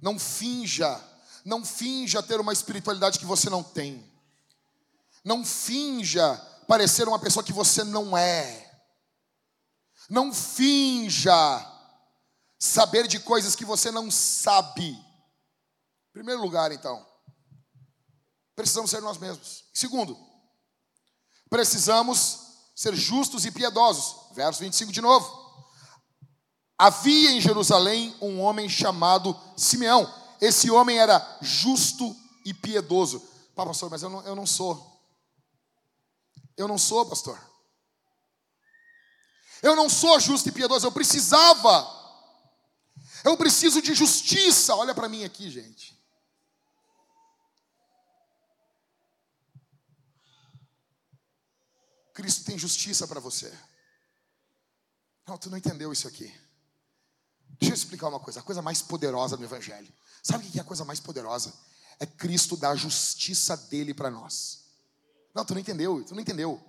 [0.00, 0.98] Não finja,
[1.44, 4.10] não finja ter uma espiritualidade que você não tem.
[5.22, 6.34] Não finja
[6.66, 8.80] parecer uma pessoa que você não é.
[10.08, 11.36] Não finja
[12.58, 14.88] saber de coisas que você não sabe.
[14.88, 17.06] Em primeiro lugar, então,
[18.56, 19.64] precisamos ser nós mesmos.
[19.74, 20.18] Segundo,
[21.50, 22.47] precisamos
[22.78, 24.14] ser justos e piedosos.
[24.36, 25.36] Verso 25 de novo.
[26.78, 30.08] Havia em Jerusalém um homem chamado Simeão.
[30.40, 32.14] Esse homem era justo
[32.44, 33.20] e piedoso.
[33.56, 35.02] Pá, pastor, mas eu não, eu não sou.
[36.56, 37.36] Eu não sou, pastor.
[39.60, 41.84] Eu não sou justo e piedoso, eu precisava.
[43.24, 44.76] Eu preciso de justiça.
[44.76, 45.97] Olha para mim aqui, gente.
[52.18, 53.56] Cristo tem justiça para você.
[55.24, 56.24] Não, tu não entendeu isso aqui.
[57.60, 58.40] Deixa eu explicar uma coisa.
[58.40, 59.88] A coisa mais poderosa do Evangelho.
[60.20, 61.54] Sabe o que é a coisa mais poderosa?
[62.00, 64.64] É Cristo dar a justiça dele para nós.
[65.32, 66.02] Não, tu não entendeu.
[66.02, 66.60] Tu não entendeu.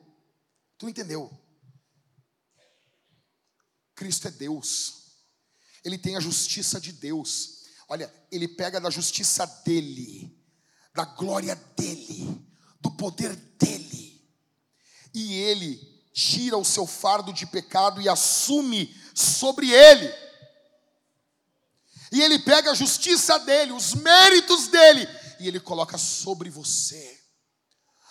[0.77, 1.35] Tu não entendeu.
[3.95, 5.15] Cristo é Deus.
[5.83, 7.63] Ele tem a justiça de Deus.
[7.87, 10.31] Olha, ele pega da justiça dele,
[10.93, 12.47] da glória dele,
[12.79, 14.08] do poder dele
[15.19, 20.13] e ele tira o seu fardo de pecado e assume sobre ele.
[22.11, 25.07] E ele pega a justiça dele, os méritos dele,
[25.39, 27.19] e ele coloca sobre você.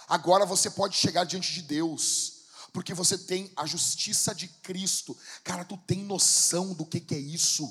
[0.08, 5.16] Agora você pode chegar diante de Deus, porque você tem a justiça de Cristo.
[5.42, 7.68] Cara, tu tem noção do que, que é isso?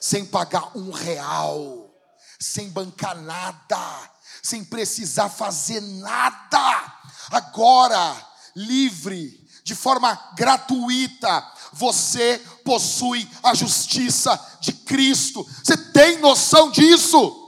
[0.00, 1.94] Sem pagar um real,
[2.40, 4.10] sem bancar nada,
[4.42, 7.00] sem precisar fazer nada.
[7.30, 15.46] Agora, livre, de forma gratuita, você possui a justiça de Cristo.
[15.62, 17.42] Você tem noção disso?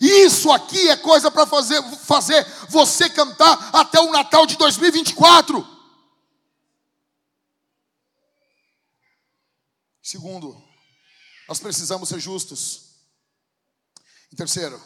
[0.00, 5.66] Isso aqui é coisa para fazer, fazer você cantar até o Natal de 2024.
[10.02, 10.62] Segundo,
[11.48, 12.86] nós precisamos ser justos.
[14.32, 14.80] Em terceiro,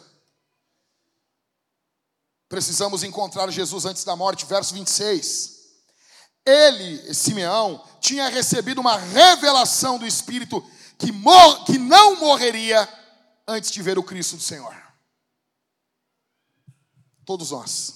[2.51, 5.61] Precisamos encontrar Jesus antes da morte, verso 26.
[6.45, 10.61] Ele, Simeão, tinha recebido uma revelação do Espírito
[10.99, 12.89] que, mor que não morreria
[13.47, 14.77] antes de ver o Cristo do Senhor.
[17.25, 17.95] Todos nós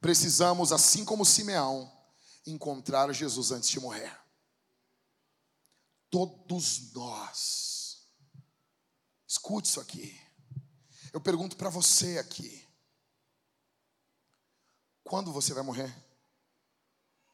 [0.00, 1.88] precisamos, assim como Simeão,
[2.44, 4.12] encontrar Jesus antes de morrer.
[6.10, 8.08] Todos nós.
[9.24, 10.20] Escute isso aqui.
[11.12, 12.65] Eu pergunto para você aqui.
[15.06, 15.94] Quando você vai morrer?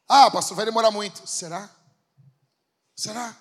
[0.07, 1.25] Ah, pastor, vai demorar muito.
[1.25, 1.67] Será?
[2.95, 3.35] Será?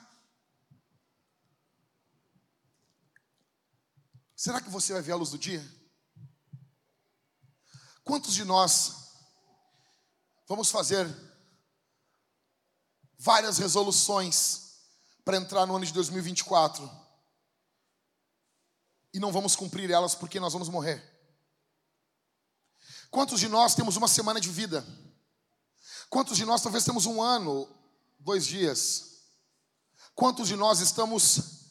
[4.34, 5.62] Será que você vai ver a luz do dia?
[8.02, 9.12] Quantos de nós
[10.48, 11.06] vamos fazer
[13.18, 14.78] várias resoluções
[15.26, 16.90] para entrar no ano de 2024
[19.12, 21.11] e não vamos cumprir elas porque nós vamos morrer?
[23.12, 24.82] Quantos de nós temos uma semana de vida?
[26.08, 27.68] Quantos de nós talvez temos um ano,
[28.18, 29.18] dois dias?
[30.14, 31.66] Quantos de nós estamos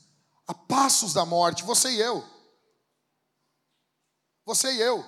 [0.48, 1.64] a passos da morte?
[1.64, 2.24] Você e eu.
[4.46, 5.04] Você e eu.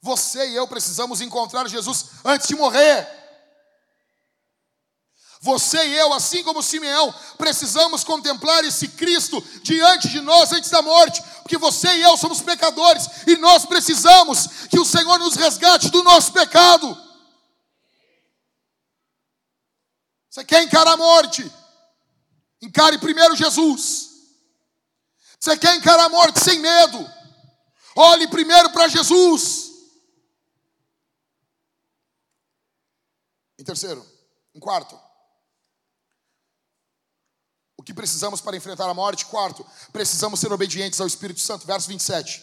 [0.00, 3.25] Você e eu precisamos encontrar Jesus antes de morrer.
[5.46, 10.82] Você e eu, assim como Simeão, precisamos contemplar esse Cristo diante de nós antes da
[10.82, 15.88] morte, porque você e eu somos pecadores e nós precisamos que o Senhor nos resgate
[15.88, 17.00] do nosso pecado.
[20.28, 21.48] Você quer encarar a morte?
[22.60, 24.16] Encare primeiro Jesus.
[25.38, 27.08] Você quer encarar a morte sem medo?
[27.94, 29.70] Olhe primeiro para Jesus.
[33.56, 34.04] Em terceiro,
[34.52, 35.05] em quarto,
[37.86, 39.24] que precisamos para enfrentar a morte?
[39.26, 41.64] Quarto, precisamos ser obedientes ao Espírito Santo.
[41.64, 42.42] Verso 27.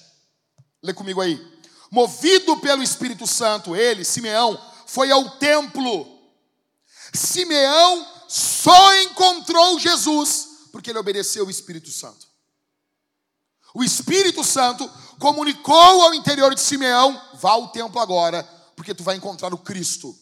[0.82, 1.38] Lê comigo aí.
[1.92, 6.18] Movido pelo Espírito Santo, ele, Simeão, foi ao templo.
[7.14, 12.26] Simeão só encontrou Jesus porque ele obedeceu o Espírito Santo.
[13.76, 14.90] O Espírito Santo
[15.20, 18.44] comunicou ao interior de Simeão: vá ao templo agora,
[18.78, 20.18] porque tu vai encontrar o Cristo.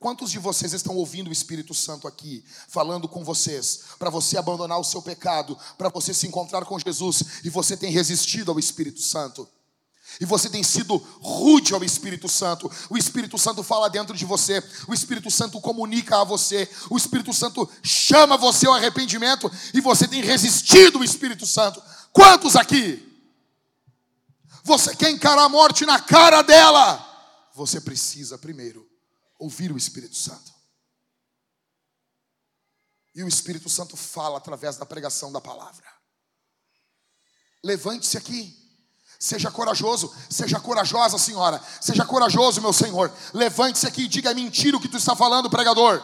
[0.00, 4.78] Quantos de vocês estão ouvindo o Espírito Santo aqui, falando com vocês, para você abandonar
[4.78, 9.00] o seu pecado, para você se encontrar com Jesus, e você tem resistido ao Espírito
[9.00, 9.48] Santo?
[10.20, 12.70] E você tem sido rude ao Espírito Santo.
[12.88, 14.62] O Espírito Santo fala dentro de você.
[14.86, 16.68] O Espírito Santo comunica a você.
[16.88, 19.50] O Espírito Santo chama você ao arrependimento.
[19.74, 21.82] E você tem resistido ao Espírito Santo.
[22.10, 23.04] Quantos aqui?
[24.64, 27.04] Você quer encarar a morte na cara dela?
[27.54, 28.87] Você precisa primeiro
[29.38, 30.52] ouvir o Espírito Santo.
[33.14, 35.86] E o Espírito Santo fala através da pregação da palavra.
[37.62, 38.56] Levante-se aqui.
[39.18, 41.60] Seja corajoso, seja corajosa, senhora.
[41.80, 43.12] Seja corajoso, meu Senhor.
[43.34, 46.00] Levante-se aqui e diga: é mentira o que tu está falando, pregador.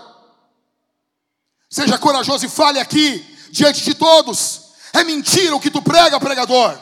[1.70, 3.20] Seja corajoso e fale aqui,
[3.51, 4.72] diante de todos.
[4.93, 6.80] É mentira o que tu prega, pregador.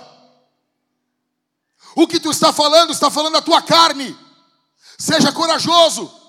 [1.94, 4.16] O que tu está falando, está falando a tua carne.
[4.98, 6.21] Seja corajoso.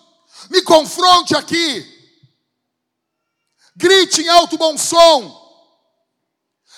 [0.49, 1.91] Me confronte aqui.
[3.75, 5.43] Grite em alto bom som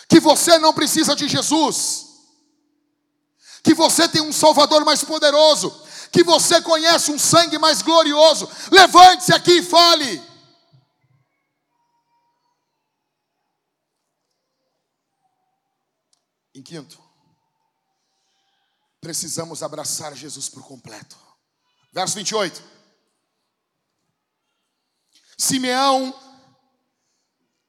[0.07, 2.05] que você não precisa de Jesus,
[3.63, 5.71] que você tem um Salvador mais poderoso,
[6.11, 8.49] que você conhece um sangue mais glorioso.
[8.71, 10.23] Levante-se aqui e fale.
[16.53, 17.03] Em quinto,
[19.01, 21.17] precisamos abraçar Jesus por completo.
[21.91, 22.74] Verso 28.
[25.37, 26.13] Simeão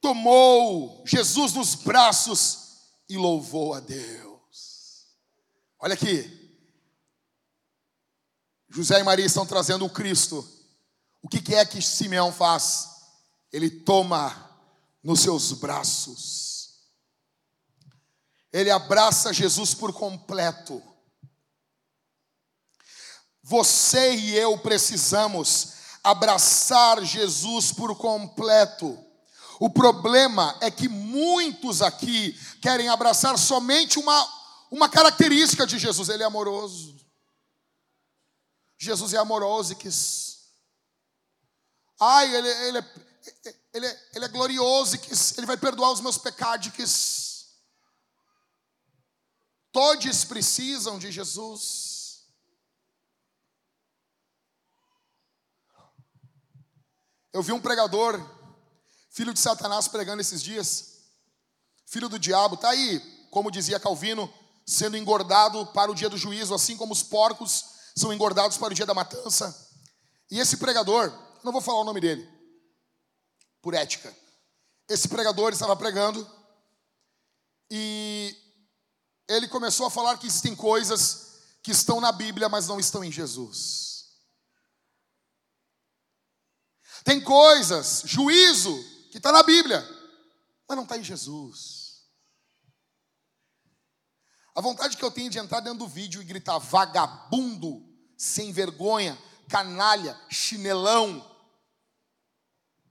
[0.01, 2.67] tomou Jesus nos braços
[3.09, 5.07] e louvou a Deus.
[5.79, 6.35] Olha aqui.
[8.69, 10.47] José e Maria estão trazendo o Cristo.
[11.21, 12.89] O que é que Simeão faz?
[13.51, 14.47] Ele toma
[15.03, 16.57] nos seus braços.
[18.51, 20.81] Ele abraça Jesus por completo.
[23.41, 25.76] Você e eu precisamos
[26.09, 28.97] abraçar Jesus por completo.
[29.59, 34.27] O problema é que muitos aqui querem abraçar somente uma,
[34.71, 36.09] uma característica de Jesus.
[36.09, 36.95] Ele é amoroso.
[38.77, 40.37] Jesus é amoroso e quis.
[41.99, 42.85] Ai, ele, ele, é,
[43.73, 45.37] ele, é, ele é glorioso e quis.
[45.37, 47.47] Ele vai perdoar os meus pecados e quis.
[49.71, 51.96] Todos precisam de Jesus.
[57.37, 58.19] Eu vi um pregador
[59.11, 61.03] filho de Satanás pregando esses dias,
[61.85, 64.27] filho do diabo, está aí, como dizia Calvino,
[64.65, 67.63] sendo engordado para o dia do juízo, assim como os porcos
[67.95, 69.55] são engordados para o dia da matança.
[70.31, 71.13] E esse pregador,
[71.43, 72.27] não vou falar o nome dele,
[73.61, 74.11] por ética.
[74.89, 76.27] Esse pregador estava pregando
[77.69, 78.35] e
[79.27, 83.11] ele começou a falar que existem coisas que estão na Bíblia, mas não estão em
[83.11, 83.86] Jesus.
[87.03, 88.73] Tem coisas, juízo,
[89.11, 89.81] que está na Bíblia,
[90.67, 92.07] mas não está em Jesus.
[94.55, 97.87] A vontade que eu tenho de entrar dentro do vídeo e gritar vagabundo,
[98.17, 99.17] sem vergonha,
[99.47, 101.23] canalha, chinelão,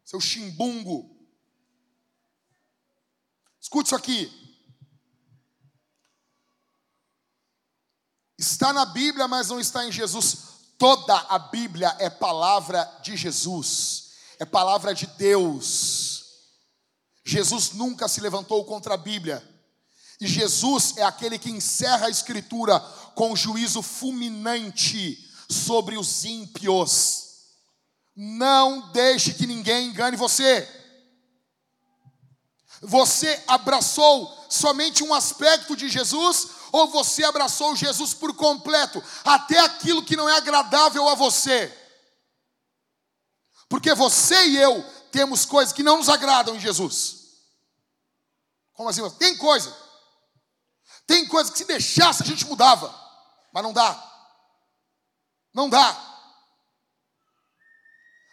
[0.05, 1.17] seu chimbungo.
[3.61, 4.31] Escute isso aqui.
[8.39, 10.56] Está na Bíblia, mas não está em Jesus.
[10.79, 16.25] Toda a Bíblia é palavra de Jesus, é palavra de Deus.
[17.25, 19.43] Jesus nunca se levantou contra a Bíblia.
[20.21, 22.79] E Jesus é aquele que encerra a Escritura
[23.15, 25.19] com juízo fulminante
[25.49, 27.25] sobre os ímpios.
[28.15, 30.69] Não deixe que ninguém engane você.
[32.83, 40.05] Você abraçou somente um aspecto de Jesus ou você abraçou Jesus por completo, até aquilo
[40.05, 41.73] que não é agradável a você?
[43.69, 47.27] Porque você e eu temos coisas que não nos agradam em Jesus.
[48.75, 49.09] Como assim?
[49.13, 49.75] Tem coisa.
[51.07, 52.95] Tem coisa que se deixasse a gente mudava.
[53.53, 54.13] Mas não dá.
[55.55, 55.97] Não dá.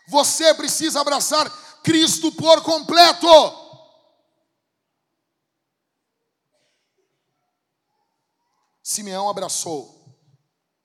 [0.10, 1.50] Você precisa abraçar
[1.82, 3.28] Cristo por completo.
[8.94, 10.04] Simeão abraçou.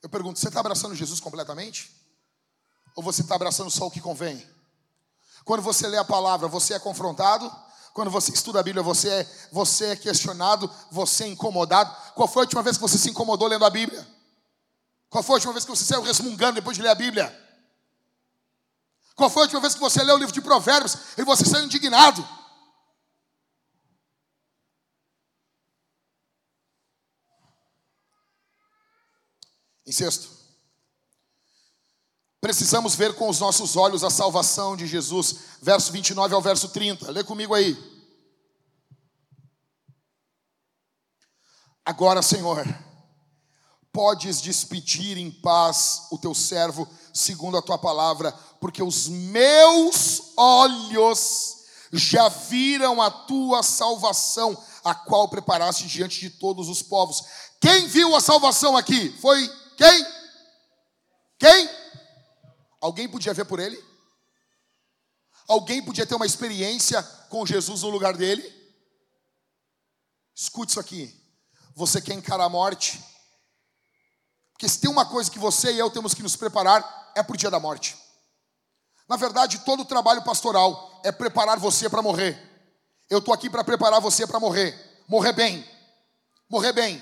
[0.03, 1.91] Eu pergunto: você está abraçando Jesus completamente?
[2.97, 4.45] Ou você está abraçando só o que convém?
[5.45, 7.51] Quando você lê a palavra, você é confrontado?
[7.93, 11.95] Quando você estuda a Bíblia, você é, você é questionado, você é incomodado.
[12.15, 14.07] Qual foi a última vez que você se incomodou lendo a Bíblia?
[15.11, 17.49] Qual foi a última vez que você saiu resmungando depois de ler a Bíblia?
[19.17, 21.65] Qual foi a última vez que você leu o livro de Provérbios e você saiu
[21.65, 22.27] indignado?
[29.89, 30.39] Em sexto,
[32.41, 37.11] Precisamos ver com os nossos olhos a salvação de Jesus, verso 29 ao verso 30.
[37.11, 37.77] Lê comigo aí.
[41.85, 42.65] Agora, Senhor,
[43.93, 48.31] podes despedir em paz o teu servo, segundo a tua palavra,
[48.61, 51.57] porque os meus olhos
[51.93, 57.25] já viram a tua salvação, a qual preparaste diante de todos os povos.
[57.61, 59.11] Quem viu a salvação aqui?
[59.21, 60.07] Foi quem?
[61.39, 61.71] Quem?
[62.81, 63.81] Alguém podia ver por ele?
[65.47, 67.01] Alguém podia ter uma experiência
[67.31, 68.43] com Jesus no lugar dele?
[70.35, 71.17] Escute isso aqui.
[71.77, 73.03] Você quer encarar a morte?
[74.53, 77.35] Porque se tem uma coisa que você e eu temos que nos preparar, é para
[77.35, 77.97] o dia da morte.
[79.09, 82.37] Na verdade, todo o trabalho pastoral é preparar você para morrer.
[83.09, 84.77] Eu estou aqui para preparar você para morrer.
[85.09, 85.65] Morrer bem.
[86.51, 87.01] Morrer bem.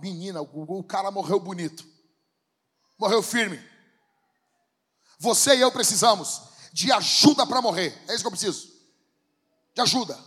[0.00, 1.84] Menina, o, o cara morreu bonito.
[2.98, 3.60] Morreu firme.
[5.18, 7.96] Você e eu precisamos de ajuda para morrer.
[8.08, 8.68] É isso que eu preciso.
[9.74, 10.18] De ajuda.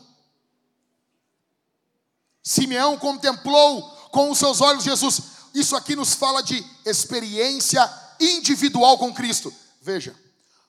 [2.42, 3.82] Simeão contemplou
[4.12, 5.22] com os seus olhos Jesus.
[5.54, 7.84] Isso aqui nos fala de experiência
[8.20, 9.54] individual com Cristo.
[9.82, 10.16] Veja,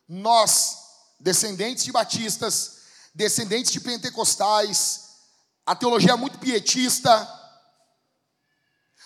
[0.08, 0.76] nós,
[1.20, 2.78] descendentes de batistas,
[3.14, 5.08] descendentes de pentecostais,
[5.64, 7.26] a teologia é muito pietista,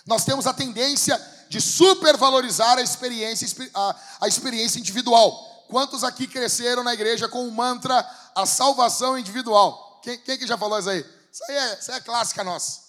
[0.07, 1.16] nós temos a tendência
[1.48, 5.66] de supervalorizar a experiência, a, a experiência individual.
[5.68, 8.00] Quantos aqui cresceram na igreja com o mantra
[8.34, 10.00] a salvação individual?
[10.03, 11.00] Quem, quem que já falou isso aí?
[11.30, 12.82] Isso aí é, isso aí é clássica nossa.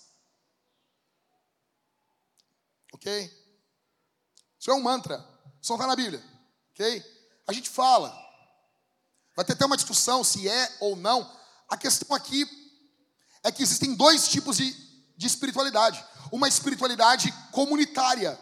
[2.93, 3.31] Ok?
[4.59, 5.17] Isso é um mantra.
[5.61, 6.23] Isso não está na Bíblia.
[6.71, 7.03] Ok?
[7.47, 8.17] A gente fala.
[9.35, 11.29] Vai ter até uma discussão se é ou não.
[11.69, 12.47] A questão aqui
[13.43, 14.71] é que existem dois tipos de,
[15.17, 16.03] de espiritualidade
[16.33, 18.39] uma espiritualidade comunitária,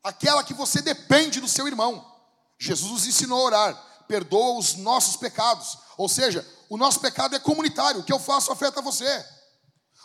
[0.00, 2.08] aquela que você depende do seu irmão.
[2.56, 7.40] Jesus nos ensinou a orar, perdoa os nossos pecados, ou seja, o nosso pecado é
[7.40, 9.26] comunitário, o que eu faço afeta você,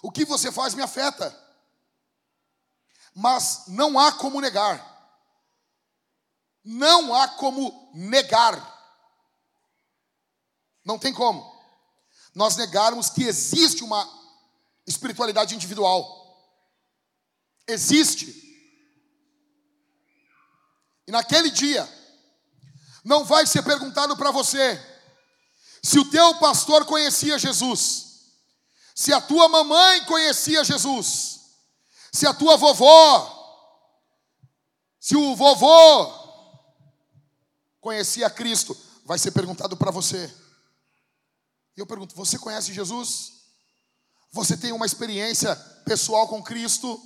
[0.02, 1.32] o que você faz me afeta,
[3.14, 4.84] mas não há como negar,
[6.64, 8.58] não há como negar,
[10.84, 11.56] não tem como,
[12.34, 14.10] nós negarmos que existe uma
[14.88, 16.25] espiritualidade individual.
[17.68, 18.44] Existe.
[21.08, 21.88] E naquele dia,
[23.04, 24.82] não vai ser perguntado para você
[25.84, 28.34] se o teu pastor conhecia Jesus,
[28.96, 31.42] se a tua mamãe conhecia Jesus,
[32.12, 33.32] se a tua vovó,
[35.00, 36.26] se o vovô
[37.80, 40.34] conhecia Cristo, vai ser perguntado para você.
[41.78, 43.34] E eu pergunto: você conhece Jesus?
[44.32, 45.56] Você tem uma experiência
[45.86, 47.00] pessoal com Cristo?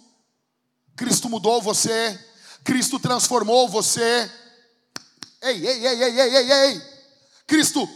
[1.00, 2.20] Cristo mudou você,
[2.62, 4.30] Cristo transformou você.
[5.42, 6.82] Ei, ei, ei, ei, ei, ei, ei.
[7.48, 7.88] Cristo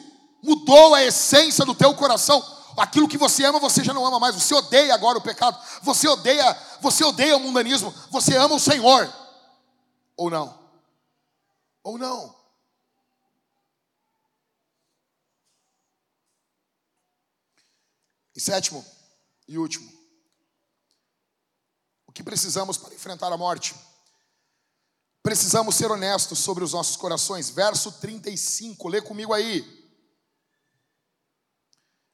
[0.42, 2.42] mudou a essência do teu coração.
[2.78, 4.34] Aquilo que você ama, você já não ama mais.
[4.36, 5.62] Você odeia agora o pecado.
[5.82, 7.94] Você odeia, você odeia o mundanismo.
[8.10, 9.14] Você ama o Senhor.
[10.16, 10.58] Ou não?
[11.84, 12.34] Ou não?
[18.34, 18.84] E sétimo
[19.46, 20.03] e último.
[22.14, 23.74] O que precisamos para enfrentar a morte?
[25.24, 27.50] Precisamos ser honestos sobre os nossos corações.
[27.50, 29.66] Verso 35, lê comigo aí.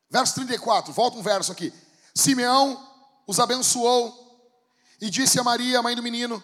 [0.10, 1.74] Verso 34, volta um verso aqui.
[2.16, 2.82] Simeão
[3.28, 4.50] os abençoou
[5.02, 6.42] e disse a Maria, mãe do menino: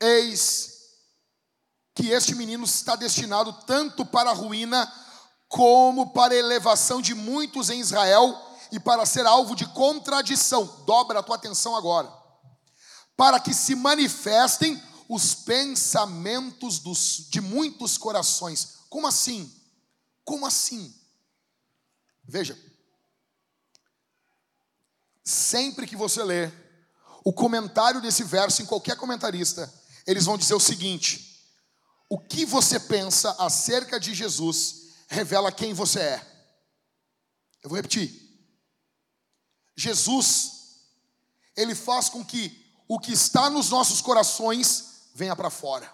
[0.00, 0.80] Eis
[1.94, 4.92] que este menino está destinado tanto para a ruína
[5.46, 8.36] como para a elevação de muitos em Israel
[8.72, 10.66] e para ser alvo de contradição.
[10.84, 12.18] Dobra a tua atenção agora
[13.20, 18.78] para que se manifestem os pensamentos dos, de muitos corações.
[18.88, 19.54] Como assim?
[20.24, 20.98] Como assim?
[22.24, 22.58] Veja,
[25.22, 26.50] sempre que você ler
[27.22, 29.70] o comentário desse verso em qualquer comentarista,
[30.06, 31.46] eles vão dizer o seguinte:
[32.08, 36.48] o que você pensa acerca de Jesus revela quem você é.
[37.62, 38.18] Eu vou repetir.
[39.76, 40.52] Jesus,
[41.54, 42.59] ele faz com que
[42.90, 45.88] o que está nos nossos corações venha para fora.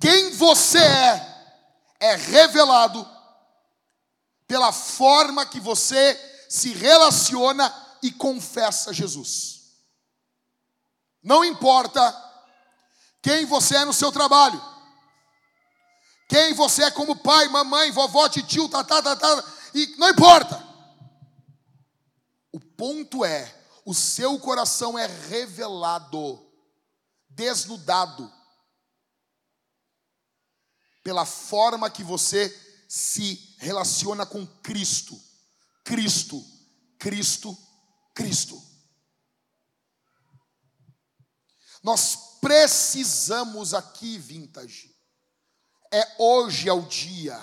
[0.00, 1.64] Quem você é,
[1.98, 3.04] é revelado
[4.46, 7.74] pela forma que você se relaciona
[8.04, 9.62] e confessa Jesus.
[11.20, 12.00] Não importa
[13.20, 14.62] quem você é no seu trabalho,
[16.28, 20.64] quem você é como pai, mamãe, vovó, tio, tatá, tatá, e não importa.
[22.52, 26.44] O ponto é o seu coração é revelado,
[27.28, 28.32] desnudado,
[31.02, 32.48] pela forma que você
[32.88, 35.20] se relaciona com Cristo.
[35.84, 36.44] Cristo,
[36.98, 37.58] Cristo,
[38.14, 38.62] Cristo.
[41.82, 44.94] Nós precisamos aqui, vintage,
[45.90, 47.38] é hoje é o dia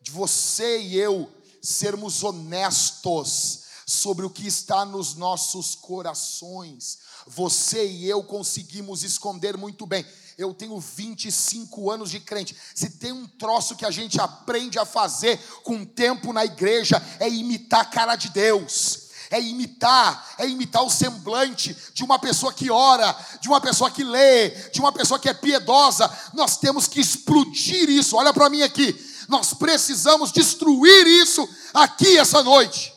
[0.00, 1.32] de você e eu
[1.62, 6.98] sermos honestos sobre o que está nos nossos corações.
[7.26, 10.04] Você e eu conseguimos esconder muito bem.
[10.36, 12.56] Eu tenho 25 anos de crente.
[12.74, 17.28] Se tem um troço que a gente aprende a fazer com tempo na igreja, é
[17.28, 22.70] imitar a cara de Deus é imitar, é imitar o semblante de uma pessoa que
[22.70, 26.08] ora, de uma pessoa que lê, de uma pessoa que é piedosa.
[26.32, 28.16] Nós temos que explodir isso.
[28.16, 28.94] Olha para mim aqui.
[29.28, 32.93] Nós precisamos destruir isso aqui essa noite.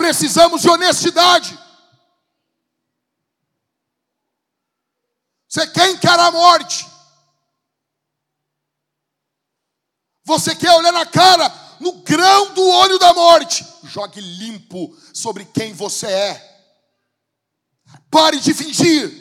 [0.00, 1.58] Precisamos de honestidade.
[5.46, 6.88] Você quer encarar a morte?
[10.24, 13.62] Você quer olhar na cara, no grão do olho da morte?
[13.84, 16.72] Jogue limpo sobre quem você é.
[18.10, 19.12] Pare de fingir.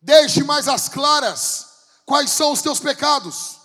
[0.00, 1.66] Deixe mais as claras
[2.06, 3.58] quais são os teus pecados.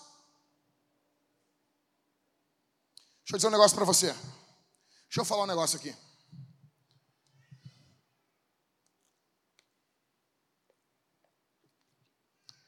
[3.21, 4.13] Deixa eu dizer um negócio para você.
[5.09, 5.95] Deixa eu falar um negócio aqui.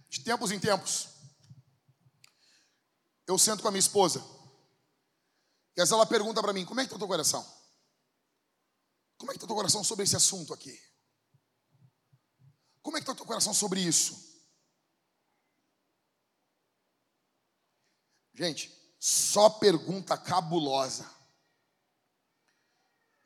[0.09, 1.07] De tempos em tempos,
[3.27, 4.25] eu sento com a minha esposa.
[5.77, 7.43] E às ela pergunta para mim: Como é que está o teu coração?
[9.17, 10.81] Como é que está o teu coração sobre esse assunto aqui?
[12.81, 14.31] Como é que está o teu coração sobre isso?
[18.33, 21.20] Gente, só pergunta cabulosa.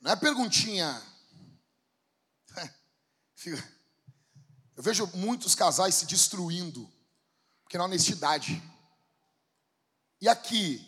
[0.05, 1.01] Não é perguntinha.
[4.77, 6.87] Eu vejo muitos casais se destruindo,
[7.63, 8.61] porque na honestidade.
[10.21, 10.79] E aqui,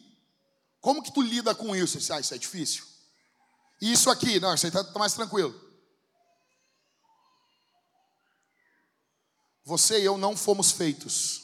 [0.79, 1.97] como que tu lida com isso?
[2.13, 2.85] ah, isso é difícil.
[3.81, 5.59] E isso aqui, não, isso aí está tá mais tranquilo.
[9.63, 11.41] Você e eu não fomos feitos.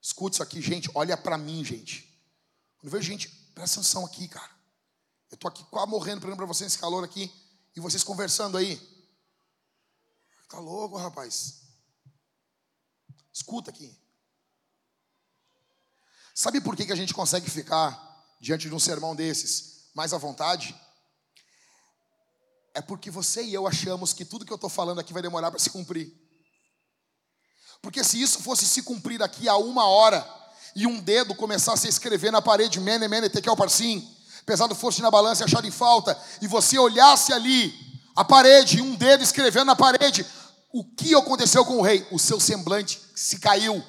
[0.00, 0.88] Escute isso aqui, gente.
[0.94, 2.02] Olha para mim, gente.
[2.76, 4.51] Quando eu vejo gente, presta atenção aqui, cara.
[5.32, 7.32] Eu tô aqui quase morrendo, para você nesse calor aqui.
[7.74, 8.80] E vocês conversando aí.
[10.48, 11.62] Tá louco, rapaz.
[13.32, 13.98] Escuta aqui.
[16.34, 17.98] Sabe por que, que a gente consegue ficar
[18.40, 20.78] diante de um sermão desses mais à vontade?
[22.74, 25.50] É porque você e eu achamos que tudo que eu estou falando aqui vai demorar
[25.50, 26.12] para se cumprir.
[27.80, 30.22] Porque se isso fosse se cumprir daqui a uma hora,
[30.74, 34.08] e um dedo começasse a escrever na parede, mene, mene, tekel parsim,
[34.44, 37.72] pesado fosse na balança e achado em falta, e você olhasse ali
[38.14, 40.26] a parede, um dedo escrevendo na parede,
[40.72, 42.06] o que aconteceu com o rei?
[42.10, 43.84] O seu semblante se caiu.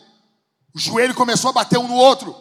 [0.74, 2.36] O joelho começou a bater um no outro.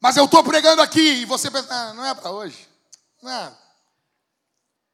[0.00, 2.68] Mas eu estou pregando aqui e você pensa, ah, não é para hoje.
[3.22, 3.56] Não é.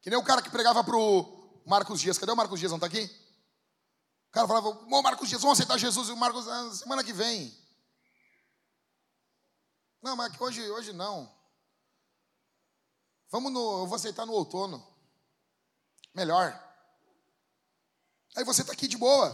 [0.01, 2.19] Que nem o cara que pregava para o Marcos Dias.
[2.19, 2.71] Cadê o Marcos Dias?
[2.71, 3.05] Não está aqui?
[4.29, 6.09] O cara falava, ô Marcos Dias, vamos aceitar Jesus.
[6.09, 7.53] E o Marcos, ah, semana que vem.
[10.03, 11.31] Não, mas hoje, hoje não.
[13.33, 14.87] Vamos no, eu vou aceitar no outono.
[16.15, 16.53] Melhor.
[18.37, 19.31] Aí você está aqui de boa.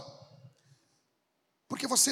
[1.67, 2.11] Porque você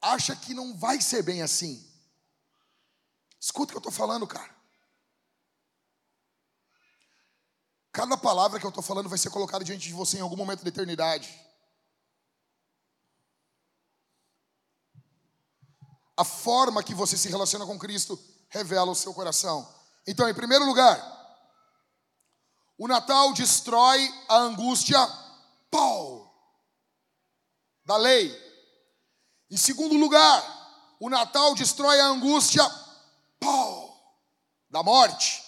[0.00, 1.84] acha que não vai ser bem assim.
[3.40, 4.56] Escuta o que eu estou falando, cara.
[7.90, 10.62] Cada palavra que eu estou falando vai ser colocada diante de você em algum momento
[10.62, 11.28] da eternidade.
[16.16, 18.16] A forma que você se relaciona com Cristo
[18.48, 19.77] revela o seu coração.
[20.10, 20.98] Então, em primeiro lugar,
[22.78, 24.98] o Natal destrói a angústia
[25.70, 26.34] pau
[27.84, 28.34] da lei.
[29.50, 32.62] Em segundo lugar, o Natal destrói a angústia
[33.38, 34.16] pau
[34.70, 35.44] da morte.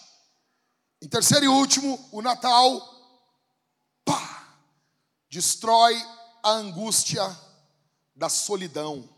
[1.00, 2.80] Em terceiro e último, o Natal
[4.04, 4.58] pá,
[5.30, 5.96] destrói
[6.42, 7.24] a angústia
[8.14, 9.08] da solidão.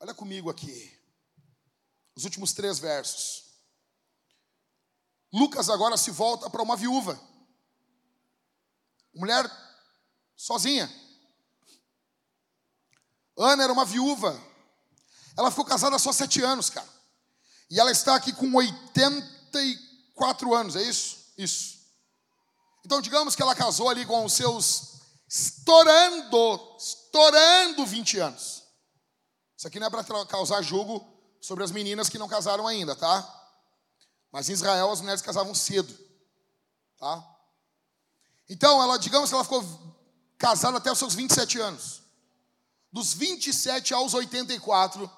[0.00, 0.92] Olha comigo aqui.
[2.16, 3.49] Os últimos três versos.
[5.32, 7.18] Lucas agora se volta para uma viúva.
[9.14, 9.50] Mulher
[10.36, 10.90] sozinha.
[13.36, 14.38] Ana era uma viúva.
[15.36, 16.88] Ela ficou casada só sete anos, cara.
[17.70, 21.32] E ela está aqui com 84 anos, é isso?
[21.38, 21.78] Isso.
[22.84, 28.64] Então, digamos que ela casou ali com os seus estourando, estourando 20 anos.
[29.56, 31.06] Isso aqui não é para causar julgo
[31.40, 33.39] sobre as meninas que não casaram ainda, tá?
[34.30, 35.92] Mas em Israel as mulheres casavam cedo,
[36.98, 37.26] tá?
[38.48, 39.64] Então, ela, digamos que ela ficou
[40.38, 42.02] casada até os seus 27 anos.
[42.92, 45.10] Dos 27 aos 84,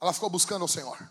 [0.00, 1.10] ela ficou buscando o Senhor.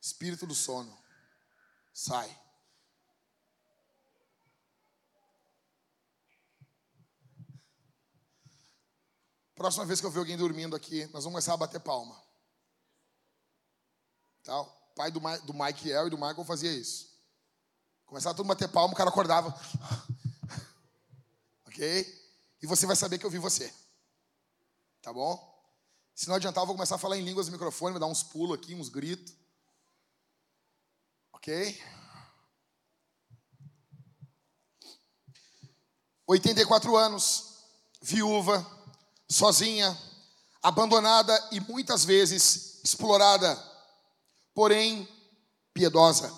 [0.00, 0.94] Espírito do sono,
[1.92, 2.39] sai.
[9.60, 12.18] Próxima vez que eu ver alguém dormindo aqui, nós vamos começar a bater palma.
[14.42, 14.58] Tá?
[14.58, 14.64] O
[14.96, 17.14] pai do, do Michael e do Michael fazia isso.
[18.06, 19.54] Começava todo mundo a bater palma, o cara acordava.
[21.68, 22.06] ok?
[22.62, 23.70] E você vai saber que eu vi você.
[25.02, 25.38] Tá bom?
[26.14, 28.22] Se não adiantar, eu vou começar a falar em línguas no microfone, vou dar uns
[28.22, 29.34] pulos aqui, uns gritos.
[31.34, 31.78] Ok?
[36.26, 37.58] 84 anos,
[38.00, 38.79] viúva
[39.30, 39.96] sozinha,
[40.60, 43.56] abandonada e muitas vezes explorada,
[44.52, 45.08] porém
[45.72, 46.34] piedosa.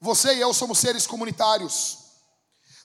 [0.00, 1.98] Você e eu somos seres comunitários.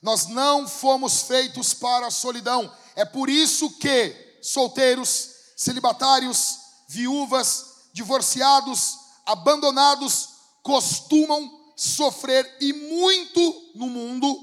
[0.01, 2.71] Nós não fomos feitos para a solidão.
[2.95, 6.57] É por isso que solteiros, celibatários,
[6.89, 10.29] viúvas, divorciados, abandonados
[10.61, 14.37] costumam sofrer e muito no mundo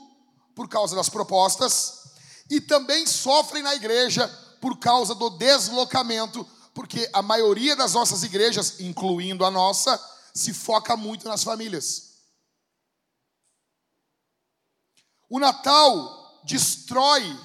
[0.55, 2.00] por causa das propostas
[2.51, 4.29] e também sofrem na igreja
[4.61, 6.45] por causa do deslocamento,
[6.75, 9.99] porque a maioria das nossas igrejas, incluindo a nossa,
[10.35, 12.11] se foca muito nas famílias.
[15.29, 17.39] O Natal destrói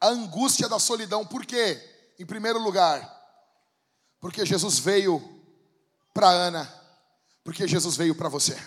[0.00, 1.78] a angústia da solidão, por quê?
[2.18, 3.08] Em primeiro lugar,
[4.18, 5.22] porque Jesus veio
[6.14, 6.66] para Ana,
[7.44, 8.58] porque Jesus veio para você.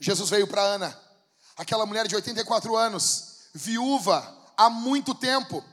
[0.00, 1.00] Jesus veio para Ana,
[1.56, 5.64] aquela mulher de 84 anos, viúva há muito tempo,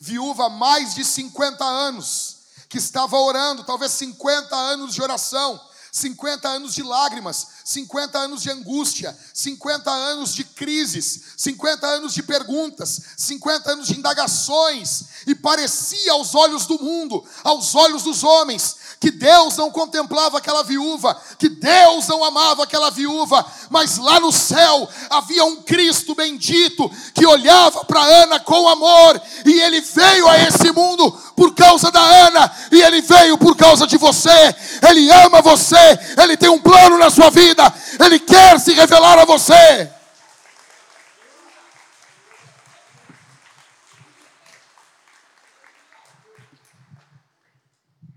[0.00, 2.36] viúva há mais de 50 anos,
[2.68, 5.60] que estava orando, talvez 50 anos de oração,
[5.96, 12.22] 50 anos de lágrimas, 50 anos de angústia, 50 anos de crises, 50 anos de
[12.22, 18.76] perguntas, 50 anos de indagações, e parecia aos olhos do mundo, aos olhos dos homens,
[19.00, 24.30] que Deus não contemplava aquela viúva, que Deus não amava aquela viúva, mas lá no
[24.30, 30.38] céu havia um Cristo bendito que olhava para Ana com amor, e ele veio a
[30.40, 34.54] esse mundo por causa da Ana, e ele veio por causa de você.
[34.86, 35.85] Ele ama você,
[36.22, 37.62] ele tem um plano na sua vida,
[38.04, 39.90] ele quer se revelar a você.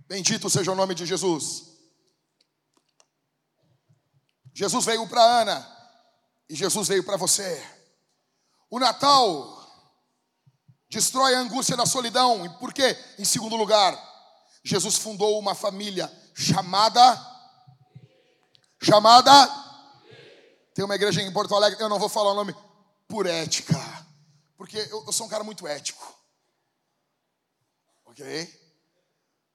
[0.07, 1.69] Bendito seja o nome de Jesus.
[4.53, 5.77] Jesus veio para Ana
[6.49, 7.63] e Jesus veio para você.
[8.69, 9.59] O Natal
[10.89, 12.45] destrói a angústia da solidão.
[12.45, 12.97] E por quê?
[13.17, 13.97] Em segundo lugar,
[14.63, 17.15] Jesus fundou uma família chamada
[18.81, 19.31] chamada
[20.73, 22.55] tem uma igreja em Porto Alegre, eu não vou falar o nome
[23.07, 23.75] por ética,
[24.55, 26.17] porque eu, eu sou um cara muito ético.
[28.05, 28.59] OK?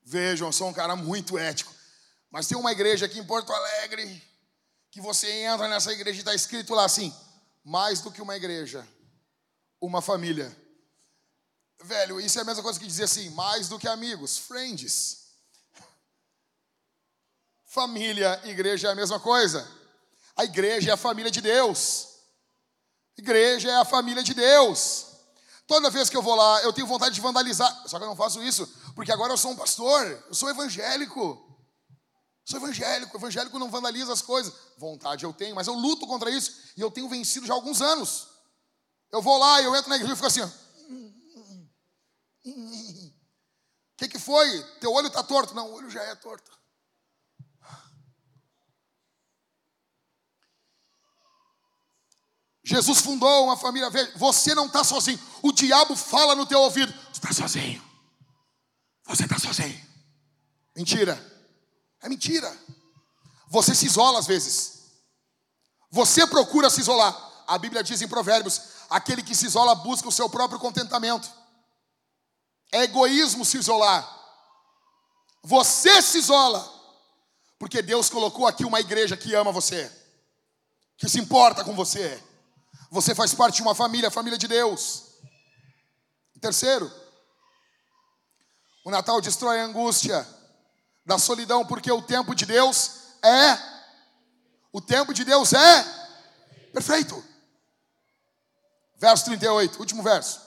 [0.02, 1.72] Vejam, eu sou um cara muito ético.
[2.30, 4.22] Mas tem uma igreja aqui em Porto Alegre
[4.90, 7.14] que você entra nessa igreja e está escrito lá assim:
[7.64, 8.86] mais do que uma igreja,
[9.80, 10.54] uma família.
[11.82, 15.23] Velho, isso é a mesma coisa que dizer assim: mais do que amigos, friends.
[17.74, 19.68] Família, igreja é a mesma coisa.
[20.36, 22.06] A igreja é a família de Deus.
[23.18, 25.06] Igreja é a família de Deus.
[25.66, 27.68] Toda vez que eu vou lá, eu tenho vontade de vandalizar.
[27.88, 28.64] Só que eu não faço isso,
[28.94, 31.58] porque agora eu sou um pastor, eu sou evangélico.
[32.44, 34.54] Sou evangélico, evangélico não vandaliza as coisas.
[34.78, 37.82] Vontade eu tenho, mas eu luto contra isso e eu tenho vencido já há alguns
[37.82, 38.28] anos.
[39.10, 40.42] Eu vou lá, eu entro na igreja e fico assim.
[42.44, 44.62] O que, que foi?
[44.80, 45.54] Teu olho está torto?
[45.54, 46.50] Não, o olho já é torto.
[52.64, 53.90] Jesus fundou uma família.
[54.16, 55.20] Você não está sozinho.
[55.42, 57.82] O diabo fala no teu ouvido: Tu está sozinho.
[59.06, 59.78] Você está sozinho.
[60.74, 61.14] Mentira.
[62.00, 62.50] É mentira.
[63.48, 64.80] Você se isola às vezes.
[65.90, 67.14] Você procura se isolar.
[67.46, 71.30] A Bíblia diz em Provérbios: aquele que se isola busca o seu próprio contentamento.
[72.72, 74.10] É egoísmo se isolar.
[75.42, 76.72] Você se isola.
[77.58, 79.90] Porque Deus colocou aqui uma igreja que ama você,
[80.96, 82.22] que se importa com você
[82.90, 85.04] você faz parte de uma família, a família de Deus.
[86.40, 86.92] Terceiro,
[88.84, 90.26] o Natal destrói a angústia
[91.06, 92.90] da solidão, porque o tempo de Deus
[93.22, 93.58] é.
[94.70, 95.82] O tempo de Deus é
[96.72, 97.24] perfeito.
[98.98, 100.40] Verso 38, último verso.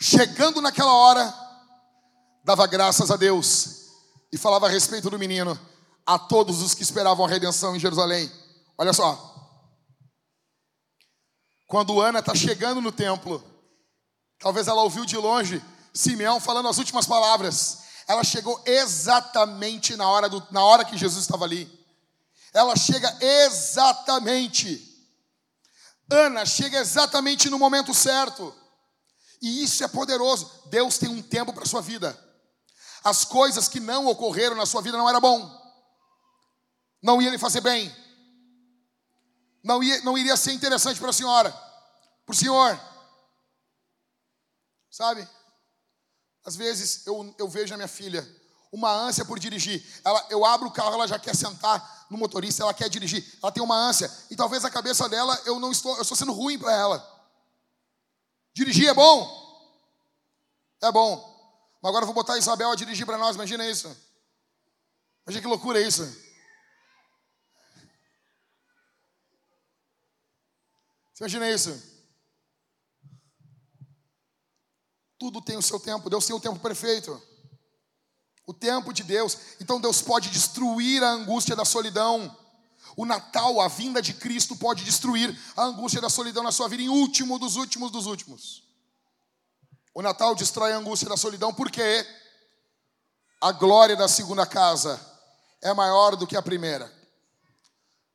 [0.00, 1.34] Chegando naquela hora,
[2.44, 3.88] dava graças a Deus
[4.32, 5.58] e falava a respeito do menino
[6.06, 8.30] a todos os que esperavam a redenção em Jerusalém.
[8.78, 9.33] Olha só.
[11.74, 13.44] Quando Ana está chegando no templo,
[14.38, 15.60] talvez ela ouviu de longe
[15.92, 17.78] Simeão falando as últimas palavras.
[18.06, 21.68] Ela chegou exatamente na hora, do, na hora que Jesus estava ali.
[22.52, 24.80] Ela chega exatamente.
[26.08, 28.54] Ana chega exatamente no momento certo.
[29.42, 30.48] E isso é poderoso.
[30.66, 32.16] Deus tem um tempo para a sua vida.
[33.02, 35.50] As coisas que não ocorreram na sua vida não era bom.
[37.02, 37.92] Não ia lhe fazer bem
[39.64, 41.50] não, ia, não iria ser interessante para a senhora,
[42.24, 42.80] para o senhor.
[44.90, 45.28] Sabe?
[46.44, 48.26] Às vezes eu, eu vejo a minha filha,
[48.70, 49.84] uma ânsia por dirigir.
[50.04, 53.24] Ela, eu abro o carro, ela já quer sentar no motorista, ela quer dirigir.
[53.42, 54.10] Ela tem uma ânsia.
[54.30, 57.14] E talvez a cabeça dela, eu não estou, eu estou sendo ruim para ela.
[58.52, 59.44] Dirigir é bom.
[60.82, 61.32] É bom.
[61.80, 63.88] Mas agora eu vou botar a Isabel a dirigir para nós, imagina isso.
[65.26, 66.04] Imagina que loucura é isso.
[71.12, 71.93] Você imagina isso?
[75.18, 77.20] Tudo tem o seu tempo, Deus tem o tempo perfeito.
[78.46, 79.38] O tempo de Deus.
[79.60, 82.36] Então Deus pode destruir a angústia da solidão.
[82.96, 86.82] O Natal, a vinda de Cristo, pode destruir a angústia da solidão na sua vida,
[86.82, 88.62] em último dos últimos dos últimos.
[89.94, 92.06] O Natal destrói a angústia da solidão, porque
[93.40, 95.00] a glória da segunda casa
[95.62, 96.92] é maior do que a primeira.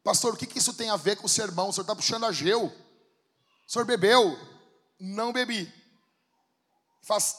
[0.04, 1.70] Pastor, o que isso tem a ver com o sermão?
[1.70, 2.66] O senhor está puxando a geu.
[2.66, 4.38] O senhor bebeu?
[5.00, 5.72] Não bebi.
[7.02, 7.36] Faz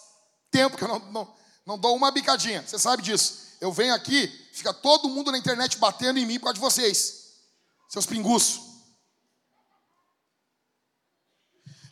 [0.51, 1.37] tempo que eu não, não,
[1.67, 2.67] não dou uma bicadinha.
[2.67, 3.51] Você sabe disso.
[3.61, 7.35] Eu venho aqui, fica todo mundo na internet batendo em mim por causa de vocês.
[7.89, 8.71] Seus pinguços.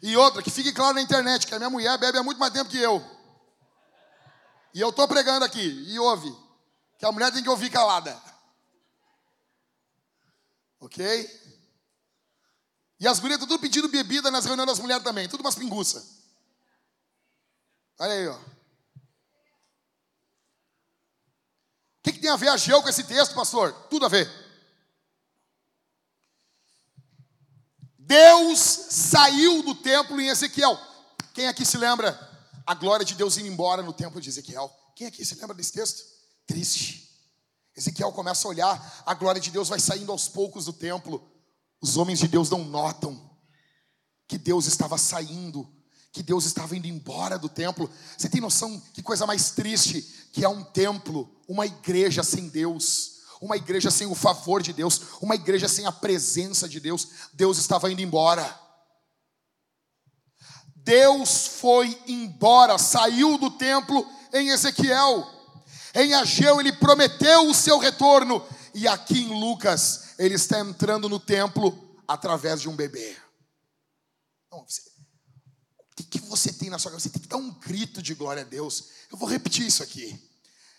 [0.00, 2.52] E outra, que fique claro na internet, que a minha mulher bebe há muito mais
[2.52, 3.04] tempo que eu.
[4.72, 6.34] E eu estou pregando aqui, e ouve.
[6.98, 8.20] Que a mulher tem que ouvir calada.
[10.80, 11.04] Ok?
[13.00, 16.17] E as gurias tudo pedindo bebida nas reuniões das mulheres também, tudo umas pinguças.
[17.98, 18.36] Olha aí, ó.
[18.36, 18.40] O
[22.02, 23.72] que, que tem a ver a Geu com esse texto, pastor?
[23.90, 24.30] Tudo a ver.
[27.98, 30.78] Deus saiu do templo em Ezequiel.
[31.34, 32.18] Quem aqui se lembra?
[32.64, 34.74] A glória de Deus indo embora no templo de Ezequiel.
[34.94, 36.02] Quem aqui se lembra desse texto?
[36.46, 37.08] Triste.
[37.76, 41.30] Ezequiel começa a olhar, a glória de Deus vai saindo aos poucos do templo.
[41.80, 43.30] Os homens de Deus não notam
[44.26, 45.70] que Deus estava saindo
[46.12, 47.90] que Deus estava indo embora do templo.
[48.16, 50.02] Você tem noção que coisa mais triste
[50.32, 55.00] que é um templo, uma igreja sem Deus, uma igreja sem o favor de Deus,
[55.20, 57.08] uma igreja sem a presença de Deus.
[57.32, 58.58] Deus estava indo embora.
[60.74, 65.26] Deus foi embora, saiu do templo em Ezequiel.
[65.94, 68.44] Em Ageu ele prometeu o seu retorno
[68.74, 73.16] e aqui em Lucas ele está entrando no templo através de um bebê.
[74.50, 74.64] Não,
[76.08, 77.08] que você tem na sua cabeça?
[77.08, 78.84] Você tem que dar um grito de glória a Deus.
[79.10, 80.18] Eu vou repetir isso aqui.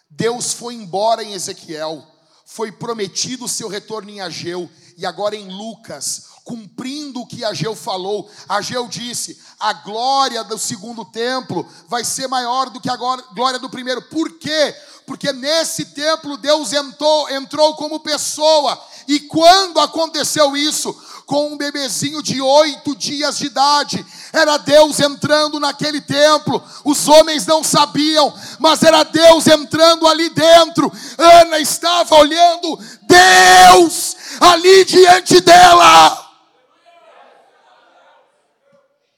[0.09, 2.05] Deus foi embora em Ezequiel,
[2.45, 4.69] foi prometido o seu retorno em Ageu,
[4.99, 11.05] e agora em Lucas, cumprindo o que Ageu falou, Ageu disse: a glória do segundo
[11.05, 14.01] templo vai ser maior do que a glória do primeiro.
[14.01, 14.75] Por quê?
[15.05, 18.77] Porque nesse templo Deus entrou, entrou como pessoa,
[19.07, 20.93] e quando aconteceu isso,
[21.29, 24.03] com um bebezinho de oito dias de idade.
[24.33, 26.59] Era Deus entrando naquele templo.
[26.83, 30.91] Os homens não sabiam, mas era Deus entrando ali dentro.
[31.19, 36.27] Ana estava olhando Deus ali diante dela.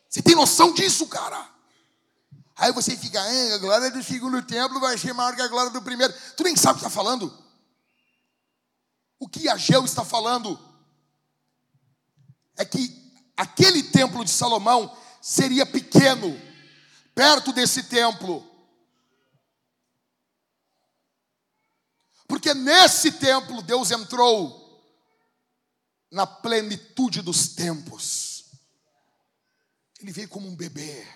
[0.09, 1.49] Você tem noção disso, cara?
[2.55, 5.81] Aí você fica, a glória do segundo templo vai ser maior que a glória do
[5.81, 6.13] primeiro.
[6.35, 7.31] Tu nem sabe o que está falando.
[9.19, 10.71] O que Ageu está falando?
[12.61, 16.39] é que aquele templo de Salomão seria pequeno,
[17.15, 18.47] perto desse templo.
[22.27, 24.60] Porque nesse templo Deus entrou
[26.11, 28.45] na plenitude dos tempos.
[30.01, 31.07] Ele veio como um bebê.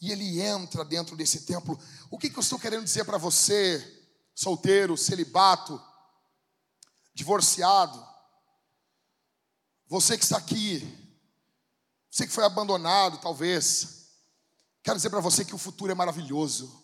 [0.00, 1.78] E ele entra dentro desse templo.
[2.10, 4.02] O que, que eu estou querendo dizer para você,
[4.34, 5.80] solteiro, celibato,
[7.14, 8.04] divorciado?
[9.86, 10.80] Você que está aqui,
[12.10, 14.08] você que foi abandonado, talvez,
[14.82, 16.82] quero dizer para você que o futuro é maravilhoso,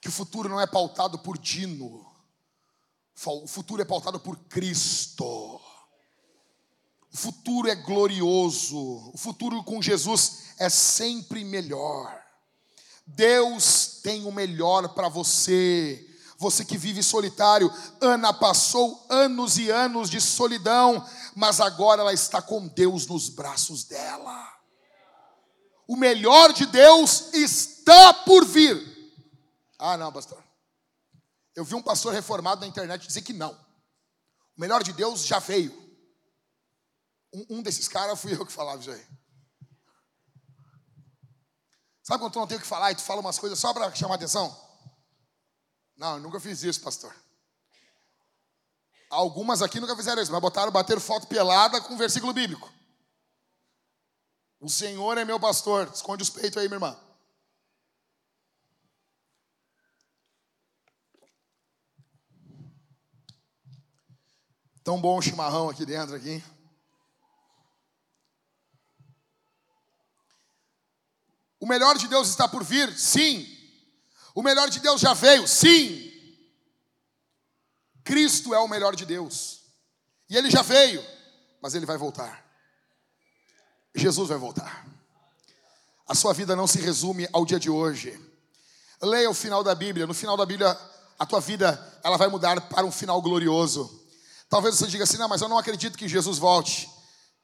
[0.00, 2.06] que o futuro não é pautado por Dino,
[3.26, 5.60] o futuro é pautado por Cristo.
[7.12, 12.20] O futuro é glorioso, o futuro com Jesus é sempre melhor.
[13.04, 16.06] Deus tem o melhor para você.
[16.38, 21.04] Você que vive solitário, Ana passou anos e anos de solidão,
[21.34, 24.48] mas agora ela está com Deus nos braços dela.
[25.86, 28.80] O melhor de Deus está por vir.
[29.78, 30.42] Ah, não, pastor.
[31.54, 33.52] Eu vi um pastor reformado na internet dizer que não.
[34.56, 35.79] O melhor de Deus já veio.
[37.32, 39.06] Um, um desses caras fui eu que falava isso aí.
[42.02, 43.94] Sabe quando tu não tem o que falar e tu fala umas coisas só para
[43.94, 44.56] chamar atenção?
[45.96, 47.14] Não, eu nunca fiz isso, pastor.
[49.10, 52.72] Algumas aqui nunca fizeram isso, mas botaram, bater foto pelada com versículo bíblico.
[54.60, 55.90] O Senhor é meu pastor.
[55.92, 56.98] Esconde os peitos aí, minha irmã.
[64.82, 66.42] Tão bom o chimarrão aqui dentro aqui.
[71.60, 72.96] O melhor de Deus está por vir?
[72.98, 73.46] Sim.
[74.34, 75.46] O melhor de Deus já veio?
[75.46, 76.10] Sim.
[78.02, 79.60] Cristo é o melhor de Deus.
[80.28, 81.04] E ele já veio,
[81.60, 82.44] mas ele vai voltar.
[83.94, 84.86] Jesus vai voltar.
[86.08, 88.18] A sua vida não se resume ao dia de hoje.
[89.02, 90.06] Leia o final da Bíblia.
[90.06, 90.76] No final da Bíblia,
[91.18, 94.00] a tua vida ela vai mudar para um final glorioso.
[94.48, 96.88] Talvez você diga assim: "Não, mas eu não acredito que Jesus volte".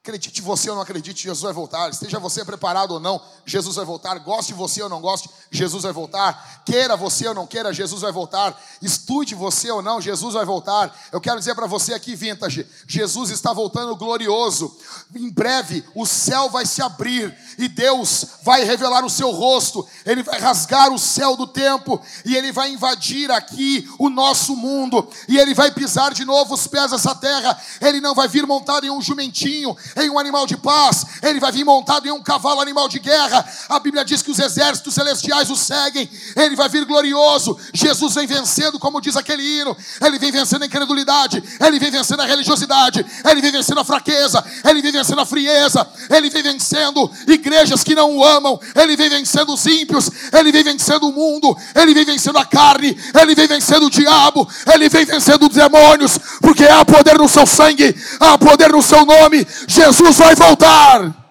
[0.07, 1.89] Acredite você ou não acredite, Jesus vai voltar.
[1.89, 4.17] Esteja você preparado ou não, Jesus vai voltar.
[4.19, 6.63] Goste você ou não goste, Jesus vai voltar.
[6.65, 8.57] Queira você ou não queira, Jesus vai voltar.
[8.81, 10.97] Estude você ou não, Jesus vai voltar.
[11.11, 14.77] Eu quero dizer para você aqui, Vintage, Jesus está voltando glorioso.
[15.13, 19.85] Em breve o céu vai se abrir e Deus vai revelar o seu rosto.
[20.05, 25.05] Ele vai rasgar o céu do tempo e ele vai invadir aqui o nosso mundo
[25.27, 27.61] e ele vai pisar de novo os pés dessa terra.
[27.81, 31.51] Ele não vai vir montado em um jumentinho em um animal de paz, ele vai
[31.51, 33.45] vir montado em um cavalo animal de guerra.
[33.69, 37.57] A Bíblia diz que os exércitos celestiais o seguem, ele vai vir glorioso.
[37.73, 42.21] Jesus vem vencendo, como diz aquele hino, ele vem vencendo a incredulidade, ele vem vencendo
[42.21, 47.09] a religiosidade, ele vem vencendo a fraqueza, ele vem vencendo a frieza, ele vem vencendo
[47.27, 51.55] igrejas que não o amam, ele vem vencendo os ímpios, ele vem vencendo o mundo,
[51.75, 56.17] ele vem vencendo a carne, ele vem vencendo o diabo, ele vem vencendo os demônios,
[56.41, 59.45] porque há poder no seu sangue, há poder no seu nome.
[59.77, 61.27] Jesus vai voltar.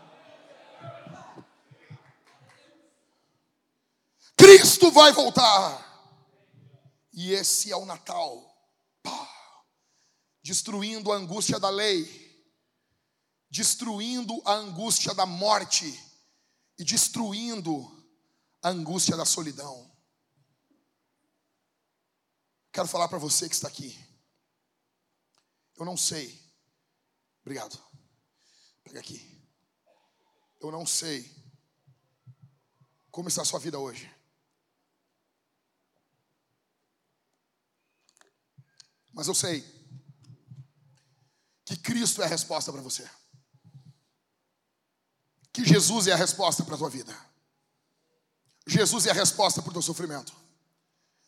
[4.37, 5.85] Cristo vai voltar.
[7.13, 8.49] E esse é o Natal.
[9.03, 9.29] Pá.
[10.45, 12.07] Destruindo a angústia da lei,
[13.51, 16.01] destruindo a angústia da morte
[16.79, 17.85] e destruindo
[18.63, 19.91] a angústia da solidão.
[22.73, 23.99] Quero falar para você que está aqui.
[25.77, 26.41] Eu não sei.
[27.43, 27.86] Obrigado.
[28.99, 29.37] Aqui.
[30.61, 31.31] Eu não sei
[33.11, 34.15] como está a sua vida hoje.
[39.13, 39.65] Mas eu sei
[41.65, 43.09] que Cristo é a resposta para você.
[45.51, 47.19] Que Jesus é a resposta para a tua vida.
[48.67, 50.35] Jesus é a resposta para o teu sofrimento.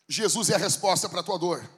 [0.06, 1.70] Jesus é a resposta para a tua dor.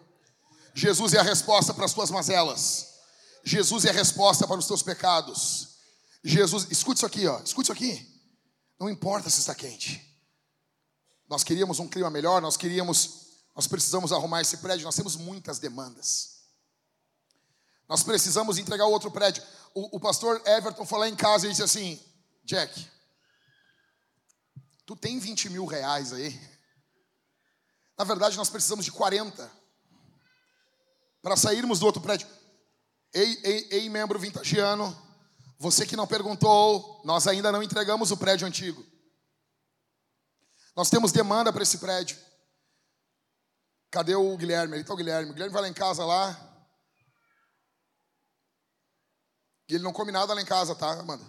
[0.74, 2.98] Jesus é a resposta para as tuas mazelas.
[3.44, 5.69] Jesus é a resposta para os teus pecados.
[6.22, 7.40] Jesus, escute isso aqui, ó.
[7.40, 8.10] Escute isso aqui.
[8.78, 10.06] Não importa se está quente.
[11.28, 15.58] Nós queríamos um clima melhor, nós queríamos, nós precisamos arrumar esse prédio, nós temos muitas
[15.58, 16.40] demandas.
[17.88, 19.42] Nós precisamos entregar outro prédio.
[19.74, 22.00] O, o pastor Everton foi lá em casa e disse assim:
[22.44, 22.88] Jack,
[24.84, 26.40] tu tem 20 mil reais aí?
[27.98, 29.50] Na verdade, nós precisamos de 40
[31.22, 32.26] para sairmos do outro prédio.
[33.12, 34.96] Ei, ei, ei membro vintagiano,
[35.60, 38.82] você que não perguntou, nós ainda não entregamos o prédio antigo.
[40.74, 42.18] Nós temos demanda para esse prédio.
[43.90, 44.76] Cadê o Guilherme?
[44.76, 45.30] Ele está o Guilherme.
[45.30, 46.34] O Guilherme vai lá em casa lá.
[49.68, 51.26] E ele não come nada lá em casa, tá, Amanda?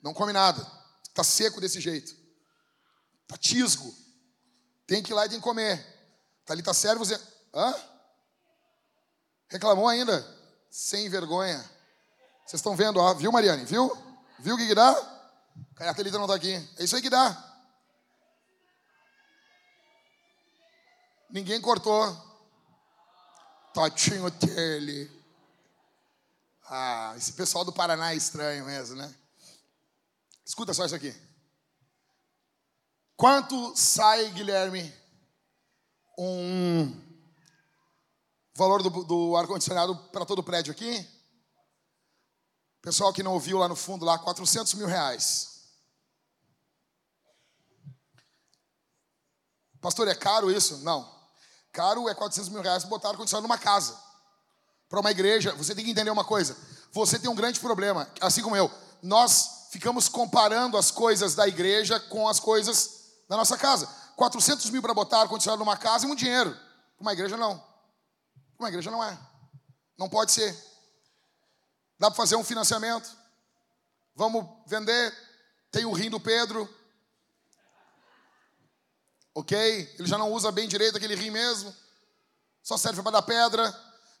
[0.00, 0.64] Não come nada.
[1.08, 2.14] Está seco desse jeito.
[3.22, 3.92] Está tisgo.
[4.86, 5.84] Tem que ir lá e tem que comer.
[6.44, 7.02] Tá ali, tá servo.
[7.52, 7.74] Hã?
[9.48, 10.24] Reclamou ainda?
[10.70, 11.75] Sem vergonha.
[12.46, 13.64] Vocês estão vendo, ó, viu, Mariane?
[13.64, 13.90] Viu?
[14.38, 14.90] Viu o que, que dá?
[15.74, 16.54] A cartelita não está aqui.
[16.78, 17.44] É isso aí que dá.
[21.28, 22.16] Ninguém cortou.
[23.74, 25.10] Totinho Tele.
[26.68, 29.12] Ah, esse pessoal do Paraná é estranho mesmo, né?
[30.44, 31.14] Escuta só isso aqui.
[33.16, 34.94] Quanto sai, Guilherme,
[36.16, 36.94] um
[38.54, 41.15] valor do, do ar-condicionado para todo o prédio aqui?
[42.86, 45.60] Pessoal que não ouviu lá no fundo, lá, 400 mil reais.
[49.80, 50.78] Pastor, é caro isso?
[50.84, 51.12] Não.
[51.72, 54.00] Caro é 400 mil reais botar ar-condicionado numa casa.
[54.88, 56.56] Para uma igreja, você tem que entender uma coisa.
[56.92, 58.70] Você tem um grande problema, assim como eu.
[59.02, 63.88] Nós ficamos comparando as coisas da igreja com as coisas da nossa casa.
[64.14, 66.52] 400 mil para botar ar-condicionado numa casa é muito dinheiro.
[66.52, 67.58] Para uma igreja, não.
[67.58, 69.18] Para uma igreja, não é.
[69.98, 70.75] Não pode ser.
[71.98, 73.16] Dá para fazer um financiamento?
[74.14, 75.14] Vamos vender?
[75.70, 76.68] Tem o rim do Pedro.
[79.34, 79.94] Ok?
[79.98, 81.74] Ele já não usa bem direito aquele rim mesmo.
[82.62, 83.70] Só serve para dar pedra.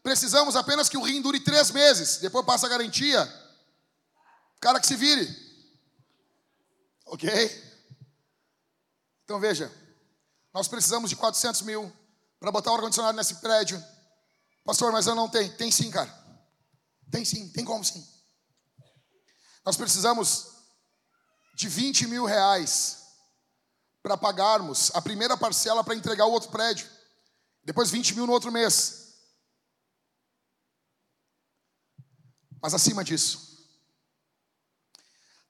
[0.02, 2.18] Precisamos apenas que o rim dure três meses.
[2.18, 3.26] Depois passa a garantia.
[4.60, 5.26] Cara que se vire.
[7.06, 7.28] Ok?
[9.24, 9.72] Então veja.
[10.52, 11.92] Nós precisamos de 400 mil
[12.38, 13.82] para botar o ar-condicionado nesse prédio.
[14.64, 15.52] Pastor, mas eu não tenho.
[15.56, 16.25] Tem sim, cara.
[17.10, 18.06] Tem sim, tem como sim.
[19.64, 20.48] Nós precisamos
[21.54, 23.06] de 20 mil reais
[24.02, 26.88] para pagarmos a primeira parcela para entregar o outro prédio.
[27.64, 29.06] Depois 20 mil no outro mês.
[32.62, 33.58] Mas acima disso,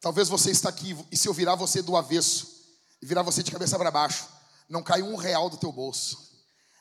[0.00, 2.56] talvez você está aqui e se eu virar você do avesso,
[3.00, 4.26] e virar você de cabeça para baixo,
[4.68, 6.18] não cai um real do teu bolso,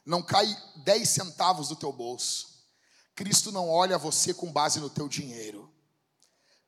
[0.05, 0.47] não cai
[0.83, 2.54] dez centavos do teu bolso.
[3.15, 5.73] Cristo não olha você com base no teu dinheiro.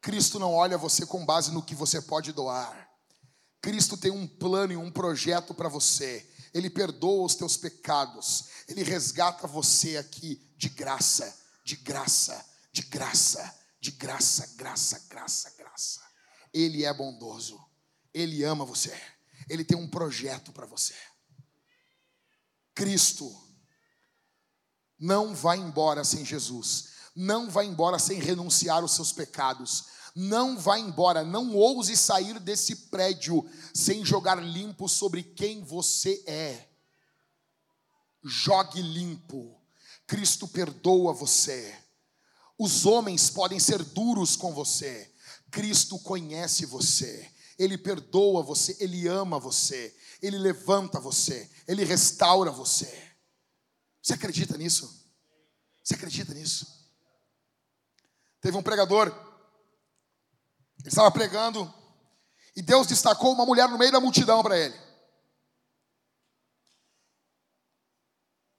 [0.01, 2.89] Cristo não olha você com base no que você pode doar.
[3.61, 6.25] Cristo tem um plano e um projeto para você.
[6.53, 8.45] Ele perdoa os teus pecados.
[8.67, 16.01] Ele resgata você aqui de graça, de graça, de graça, de graça, graça, graça, graça.
[16.53, 17.59] Ele é bondoso.
[18.13, 18.97] Ele ama você.
[19.49, 20.95] Ele tem um projeto para você.
[22.73, 23.46] Cristo
[24.99, 26.89] não vai embora sem Jesus.
[27.15, 29.85] Não vai embora sem renunciar aos seus pecados.
[30.15, 36.67] Não vai embora, não ouse sair desse prédio sem jogar limpo sobre quem você é.
[38.23, 39.55] Jogue limpo.
[40.07, 41.75] Cristo perdoa você.
[42.57, 45.11] Os homens podem ser duros com você.
[45.51, 47.31] Cristo conhece você.
[47.57, 53.07] Ele perdoa você, ele ama você, ele levanta você, ele restaura você.
[54.08, 55.05] Você acredita nisso?
[55.84, 56.66] Você acredita nisso?
[58.39, 59.10] Teve um pregador,
[60.80, 61.74] ele estava pregando,
[62.55, 64.74] e Deus destacou uma mulher no meio da multidão para ele.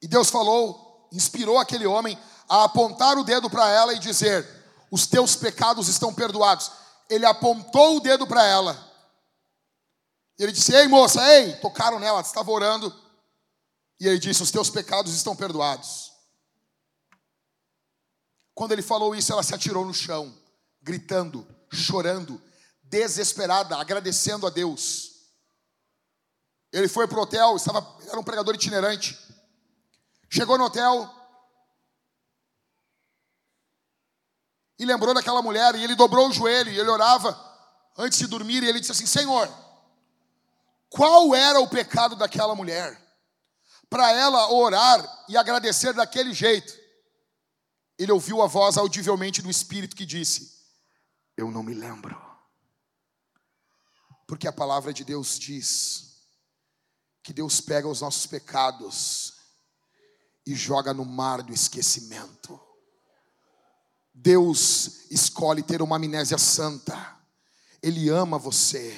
[0.03, 4.47] E Deus falou, inspirou aquele homem a apontar o dedo para ela e dizer:
[4.91, 6.71] Os teus pecados estão perdoados.
[7.09, 8.77] Ele apontou o dedo para ela.
[10.39, 13.08] Ele disse: Ei, moça, ei, tocaram nela, estava orando.
[14.01, 16.13] E ele disse: Os teus pecados estão perdoados.
[18.55, 20.37] Quando ele falou isso, ela se atirou no chão,
[20.83, 22.43] gritando, chorando,
[22.83, 25.13] desesperada, agradecendo a Deus.
[26.73, 27.79] Ele foi para o hotel, estava,
[28.09, 29.17] era um pregador itinerante.
[30.29, 31.09] Chegou no hotel
[34.79, 37.39] e lembrou daquela mulher, e ele dobrou o joelho, e ele orava
[37.97, 39.49] antes de dormir, e ele disse assim: Senhor,
[40.91, 43.08] qual era o pecado daquela mulher?
[43.91, 46.73] Para ela orar e agradecer daquele jeito.
[47.99, 50.53] Ele ouviu a voz audivelmente do Espírito que disse:
[51.37, 52.17] Eu não me lembro.
[54.27, 56.19] Porque a palavra de Deus diz
[57.23, 59.35] que Deus pega os nossos pecados
[60.47, 62.59] e joga no mar do esquecimento.
[64.15, 67.17] Deus escolhe ter uma amnésia santa.
[67.83, 68.97] Ele ama você.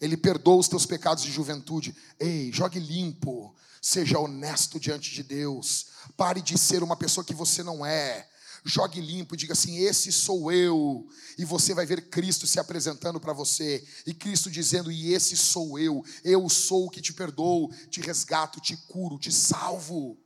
[0.00, 1.96] Ele perdoa os teus pecados de juventude.
[2.18, 3.54] Ei, jogue limpo.
[3.82, 5.88] Seja honesto diante de Deus.
[6.16, 8.28] Pare de ser uma pessoa que você não é.
[8.64, 11.04] Jogue limpo e diga assim: Esse sou eu.
[11.36, 13.84] E você vai ver Cristo se apresentando para você.
[14.06, 16.04] E Cristo dizendo: E esse sou eu.
[16.22, 20.16] Eu sou o que te perdoo, te resgato, te curo, te salvo.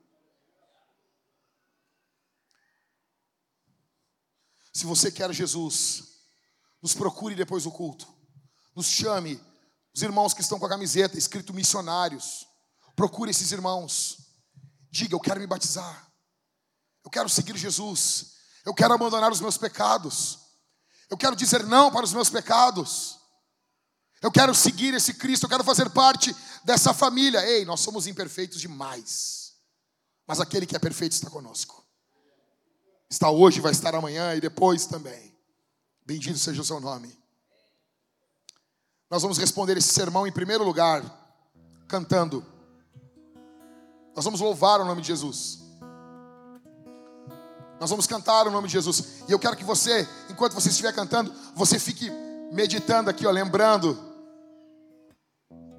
[4.70, 6.04] Se você quer Jesus,
[6.82, 8.06] nos procure depois do culto.
[8.74, 9.40] Nos chame
[9.94, 12.46] os irmãos que estão com a camiseta escrito missionários,
[12.97, 14.18] procure esses irmãos.
[14.90, 16.10] Diga: Eu quero me batizar.
[17.05, 18.32] Eu quero seguir Jesus.
[18.64, 20.40] Eu quero abandonar os meus pecados.
[21.09, 23.16] Eu quero dizer não para os meus pecados.
[24.20, 27.47] Eu quero seguir esse Cristo, eu quero fazer parte dessa família.
[27.47, 29.52] Ei, nós somos imperfeitos demais.
[30.27, 31.85] Mas aquele que é perfeito está conosco.
[33.09, 35.36] Está hoje, vai estar amanhã e depois também.
[36.05, 37.16] Bendito seja o seu nome.
[39.09, 41.05] Nós vamos responder esse sermão em primeiro lugar,
[41.86, 42.44] cantando.
[44.16, 45.59] Nós vamos louvar o nome de Jesus.
[47.78, 49.22] Nós vamos cantar o nome de Jesus.
[49.28, 52.10] E eu quero que você, enquanto você estiver cantando, você fique
[52.51, 53.98] meditando aqui, ó, lembrando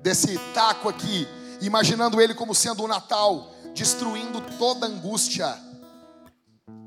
[0.04, 1.28] desse taco aqui,
[1.62, 5.58] imaginando ele como sendo o Natal, destruindo toda angústia,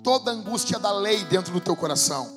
[0.04, 2.30] toda angústia da lei dentro do teu coração,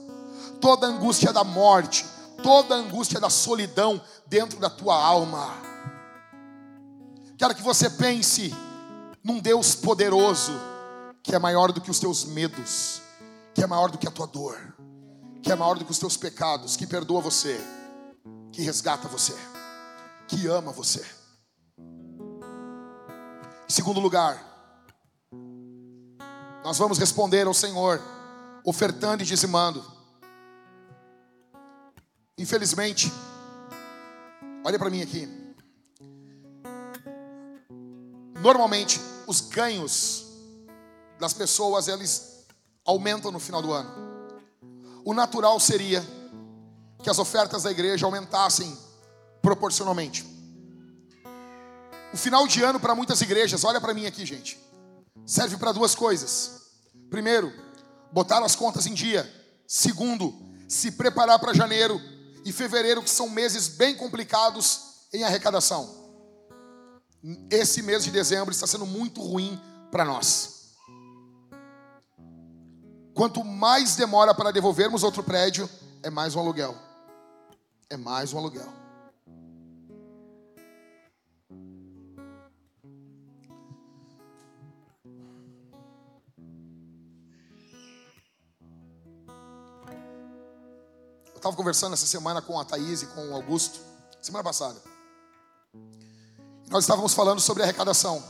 [0.59, 2.03] toda angústia da morte,
[2.41, 5.53] toda angústia da solidão dentro da tua alma.
[7.37, 8.51] Quero que você pense
[9.23, 10.51] num Deus poderoso,
[11.23, 13.01] que é maior do que os teus medos,
[13.53, 14.75] que é maior do que a tua dor,
[15.41, 17.59] que é maior do que os teus pecados, que perdoa você,
[18.51, 19.33] que resgata você,
[20.27, 21.05] que ama você.
[23.69, 24.51] Em segundo lugar,
[26.63, 28.01] nós vamos responder ao Senhor,
[28.65, 29.83] ofertando e dizimando.
[32.37, 33.11] Infelizmente,
[34.65, 35.27] olha para mim aqui.
[38.41, 40.25] Normalmente, os ganhos
[41.19, 42.45] das pessoas eles
[42.85, 43.91] aumentam no final do ano.
[45.05, 46.05] O natural seria
[47.01, 48.77] que as ofertas da igreja aumentassem
[49.41, 50.25] proporcionalmente.
[52.13, 54.59] O final de ano para muitas igrejas, olha para mim aqui, gente,
[55.25, 56.61] serve para duas coisas.
[57.09, 57.51] Primeiro,
[58.11, 59.29] botar as contas em dia.
[59.67, 60.33] Segundo,
[60.67, 61.99] se preparar para janeiro
[62.45, 66.02] e fevereiro, que são meses bem complicados em arrecadação.
[67.49, 69.57] Esse mês de dezembro está sendo muito ruim
[69.89, 70.73] para nós.
[73.13, 75.69] Quanto mais demora para devolvermos outro prédio,
[76.01, 76.75] é mais um aluguel.
[77.89, 78.67] É mais um aluguel.
[91.27, 93.79] Eu estava conversando essa semana com a Thaís e com o Augusto,
[94.21, 94.81] semana passada.
[96.73, 98.23] Nós estávamos falando sobre arrecadação.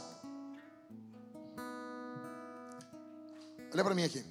[3.74, 4.22] Olha para mim aqui.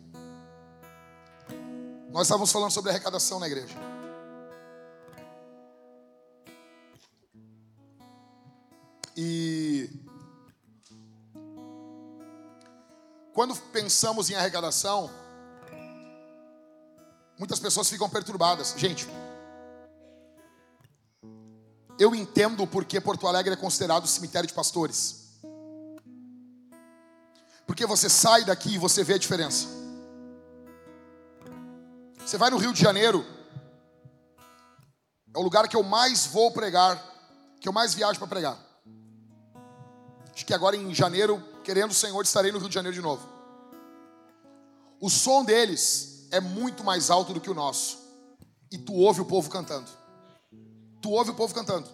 [2.10, 3.74] Nós estávamos falando sobre arrecadação na igreja.
[9.16, 9.88] E
[13.32, 15.10] quando pensamos em arrecadação,
[17.38, 18.74] muitas pessoas ficam perturbadas.
[18.76, 19.08] Gente,
[22.02, 25.22] eu entendo porque Porto Alegre é considerado cemitério de pastores.
[27.66, 29.68] Porque você sai daqui e você vê a diferença.
[32.18, 33.24] Você vai no Rio de Janeiro,
[35.34, 37.00] é o lugar que eu mais vou pregar,
[37.60, 38.58] que eu mais viajo para pregar.
[40.34, 43.28] Acho que agora em janeiro, querendo o Senhor, estarei no Rio de Janeiro de novo.
[45.00, 47.98] O som deles é muito mais alto do que o nosso.
[48.70, 50.01] E tu ouve o povo cantando.
[51.02, 51.88] Tu ouve o povo cantando.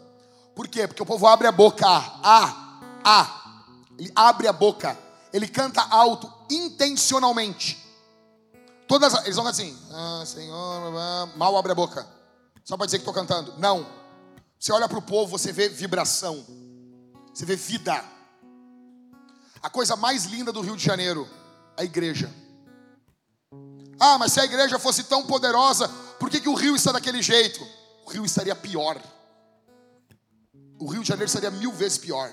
[0.54, 0.86] Por quê?
[0.86, 1.86] Porque o povo abre a boca.
[1.86, 3.64] Ah, ah.
[3.98, 4.96] Ele abre a boca.
[5.32, 7.84] Ele canta alto intencionalmente.
[8.86, 10.92] Todas eles vão assim, ah, Senhor,
[11.36, 12.06] mal abre a boca.
[12.64, 13.54] Só para dizer que estou cantando.
[13.58, 13.86] Não.
[14.58, 16.44] Você olha para o povo, você vê vibração.
[17.32, 18.04] Você vê vida.
[19.62, 21.28] A coisa mais linda do Rio de Janeiro,
[21.76, 22.32] a igreja.
[23.98, 27.22] Ah, mas se a igreja fosse tão poderosa, por que, que o rio está daquele
[27.22, 27.77] jeito?
[28.08, 28.98] O Rio estaria pior.
[30.78, 32.30] O Rio de Janeiro estaria mil vezes pior.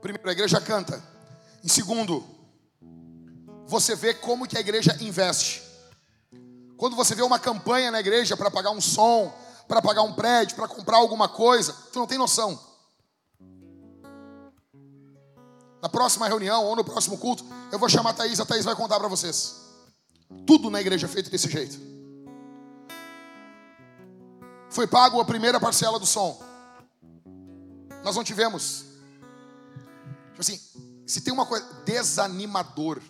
[0.00, 1.00] Primeiro, a igreja canta.
[1.62, 2.24] Em segundo,
[3.66, 5.62] você vê como que a igreja investe.
[6.76, 9.32] Quando você vê uma campanha na igreja para pagar um som,
[9.68, 12.58] para pagar um prédio, para comprar alguma coisa, tu não tem noção.
[15.80, 18.74] Na próxima reunião ou no próximo culto, eu vou chamar a Thaís, a Thaís vai
[18.74, 19.54] contar para vocês.
[20.44, 21.93] Tudo na igreja é feito desse jeito
[24.74, 26.42] foi pago a primeira parcela do som.
[28.02, 28.84] Nós não tivemos.
[30.30, 30.60] Tipo assim,
[31.06, 33.00] se tem uma coisa desanimador,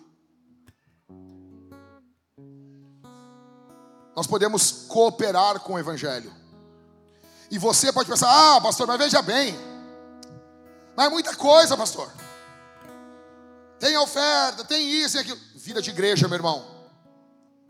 [4.15, 6.31] nós podemos cooperar com o Evangelho.
[7.49, 9.57] E você pode pensar, ah, pastor, mas veja bem,
[10.95, 12.11] mas é muita coisa, pastor.
[13.79, 15.39] Tem oferta, tem isso, tem aquilo.
[15.55, 16.63] Vida de igreja, meu irmão.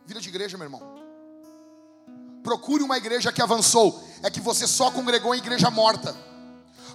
[0.05, 0.94] Vida de igreja, meu irmão.
[2.45, 4.07] Procure uma igreja que avançou.
[4.21, 6.15] É que você só congregou em igreja morta.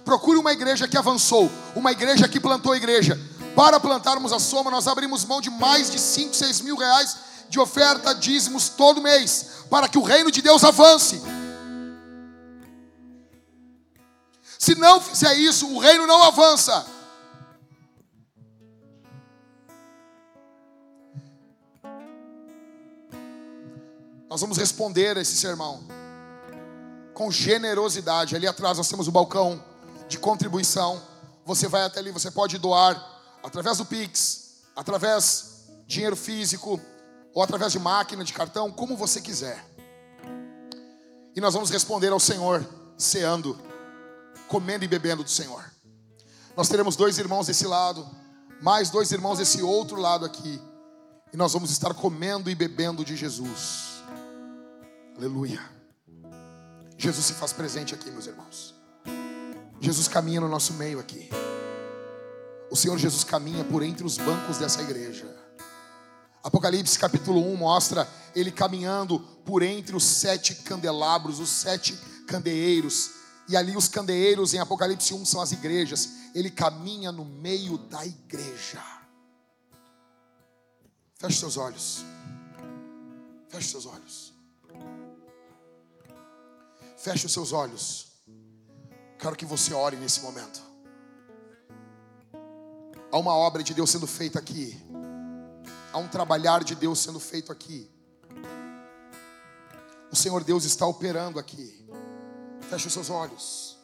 [0.05, 1.51] Procure uma igreja que avançou.
[1.75, 3.19] Uma igreja que plantou igreja.
[3.53, 7.17] Para plantarmos a soma, nós abrimos mão de mais de 5, 6 mil reais
[7.49, 9.65] de oferta, dízimos todo mês.
[9.69, 11.21] Para que o reino de Deus avance.
[14.57, 16.85] Se não fizer isso, o reino não avança.
[24.31, 25.83] Nós vamos responder a esse sermão
[27.13, 28.33] com generosidade.
[28.33, 29.61] Ali atrás nós temos o balcão
[30.07, 31.01] de contribuição.
[31.45, 32.95] Você vai até ali, você pode doar
[33.43, 36.79] através do Pix, através de dinheiro físico
[37.33, 39.61] ou através de máquina, de cartão, como você quiser.
[41.35, 42.65] E nós vamos responder ao Senhor,
[42.97, 43.59] ceando,
[44.47, 45.61] comendo e bebendo do Senhor.
[46.55, 48.09] Nós teremos dois irmãos desse lado,
[48.61, 50.61] mais dois irmãos desse outro lado aqui.
[51.33, 53.90] E nós vamos estar comendo e bebendo de Jesus.
[55.17, 55.61] Aleluia.
[56.97, 58.75] Jesus se faz presente aqui, meus irmãos.
[59.79, 61.29] Jesus caminha no nosso meio aqui.
[62.69, 65.25] O Senhor Jesus caminha por entre os bancos dessa igreja.
[66.43, 71.93] Apocalipse capítulo 1 mostra ele caminhando por entre os sete candelabros, os sete
[72.27, 73.11] candeeiros.
[73.49, 76.09] E ali os candeeiros em Apocalipse 1 são as igrejas.
[76.33, 78.81] Ele caminha no meio da igreja.
[81.17, 82.05] Feche seus olhos.
[83.49, 84.30] Feche seus olhos.
[87.01, 88.11] Feche os seus olhos.
[89.17, 90.61] Quero que você ore nesse momento.
[93.11, 94.79] Há uma obra de Deus sendo feita aqui.
[95.91, 97.89] Há um trabalhar de Deus sendo feito aqui.
[100.11, 101.83] O Senhor Deus está operando aqui.
[102.69, 103.79] Feche os seus olhos.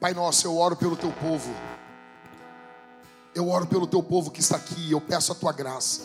[0.00, 1.54] Pai nosso, eu oro pelo teu povo.
[3.36, 4.90] Eu oro pelo teu povo que está aqui.
[4.90, 6.02] Eu peço a tua graça.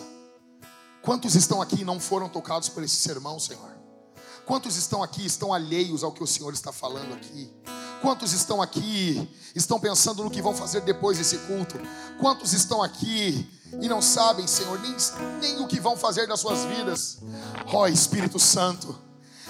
[1.01, 3.78] Quantos estão aqui e não foram tocados por esse sermão, Senhor?
[4.50, 7.54] Quantos estão aqui estão alheios ao que o Senhor está falando aqui?
[8.02, 11.80] Quantos estão aqui, estão pensando no que vão fazer depois desse culto?
[12.20, 13.48] Quantos estão aqui
[13.80, 14.96] e não sabem, Senhor, nem,
[15.40, 17.20] nem o que vão fazer nas suas vidas?
[17.68, 18.98] Ó oh, Espírito Santo,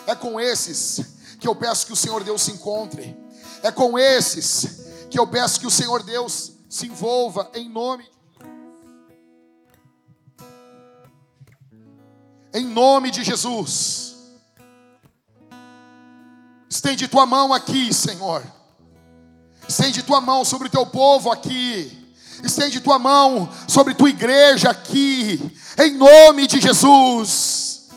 [0.05, 0.99] é com esses
[1.39, 3.17] que eu peço que o Senhor Deus se encontre,
[3.63, 8.05] é com esses que eu peço que o Senhor Deus se envolva em nome
[12.53, 14.08] Em nome de Jesus.
[16.69, 18.43] Estende tua mão aqui, Senhor.
[19.67, 21.97] Estende tua mão sobre o teu povo aqui.
[22.43, 25.51] Estende tua mão sobre tua igreja aqui.
[25.77, 27.89] Em nome de Jesus.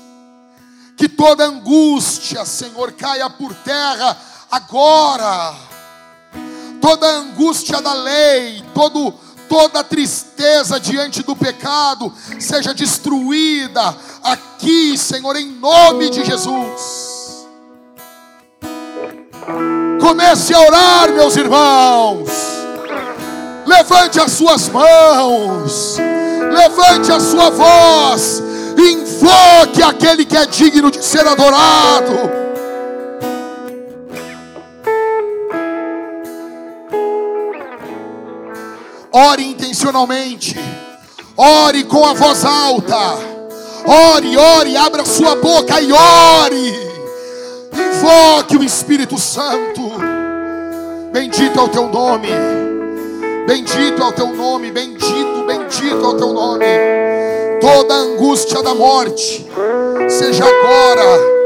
[0.96, 4.16] Que toda angústia, Senhor, caia por terra
[4.50, 5.54] agora.
[6.80, 9.14] Toda angústia da lei, todo
[9.48, 17.11] toda tristeza diante do pecado seja destruída aqui, Senhor, em nome de Jesus.
[20.00, 22.28] Comece a orar, meus irmãos.
[23.66, 25.98] Levante as suas mãos.
[26.52, 28.42] Levante a sua voz.
[28.78, 32.42] Invoque aquele que é digno de ser adorado.
[39.12, 40.56] Ore intencionalmente.
[41.36, 43.18] Ore com a voz alta.
[43.84, 46.81] Ore, ore, abra sua boca e ore.
[47.72, 49.82] Invoque o Espírito Santo.
[51.12, 52.28] Bendito é o teu nome.
[53.46, 54.70] Bendito é o teu nome.
[54.70, 56.66] Bendito, bendito é o teu nome.
[57.60, 59.46] Toda angústia da morte
[60.08, 61.42] seja agora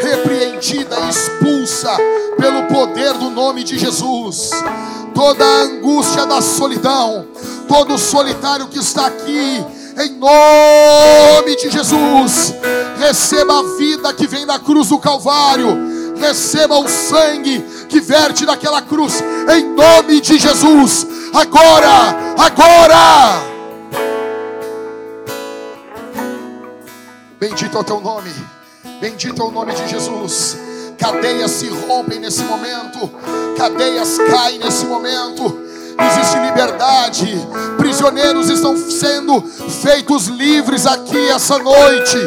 [0.00, 1.96] repreendida e expulsa
[2.38, 4.50] pelo poder do nome de Jesus.
[5.14, 7.26] Toda angústia da solidão,
[7.68, 9.64] todo solitário que está aqui
[9.98, 12.54] em nome de Jesus.
[12.98, 18.80] Receba a vida que vem da cruz do Calvário, receba o sangue que verte daquela
[18.80, 19.22] cruz,
[19.54, 23.42] em nome de Jesus, agora, agora.
[27.38, 28.30] Bendito é o teu nome,
[29.00, 30.56] bendito é o nome de Jesus.
[30.96, 33.10] Cadeias se rompem nesse momento,
[33.56, 39.42] cadeias caem nesse momento existe liberdade, prisioneiros estão sendo
[39.82, 42.18] feitos livres aqui essa noite,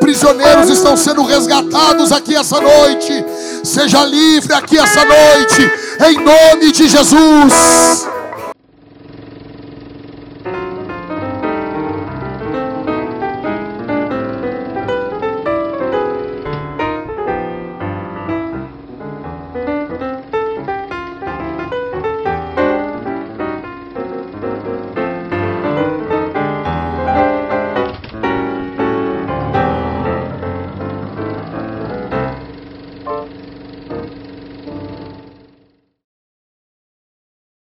[0.00, 3.24] prisioneiros estão sendo resgatados aqui essa noite.
[3.64, 5.72] Seja livre aqui essa noite,
[6.08, 8.08] em nome de Jesus.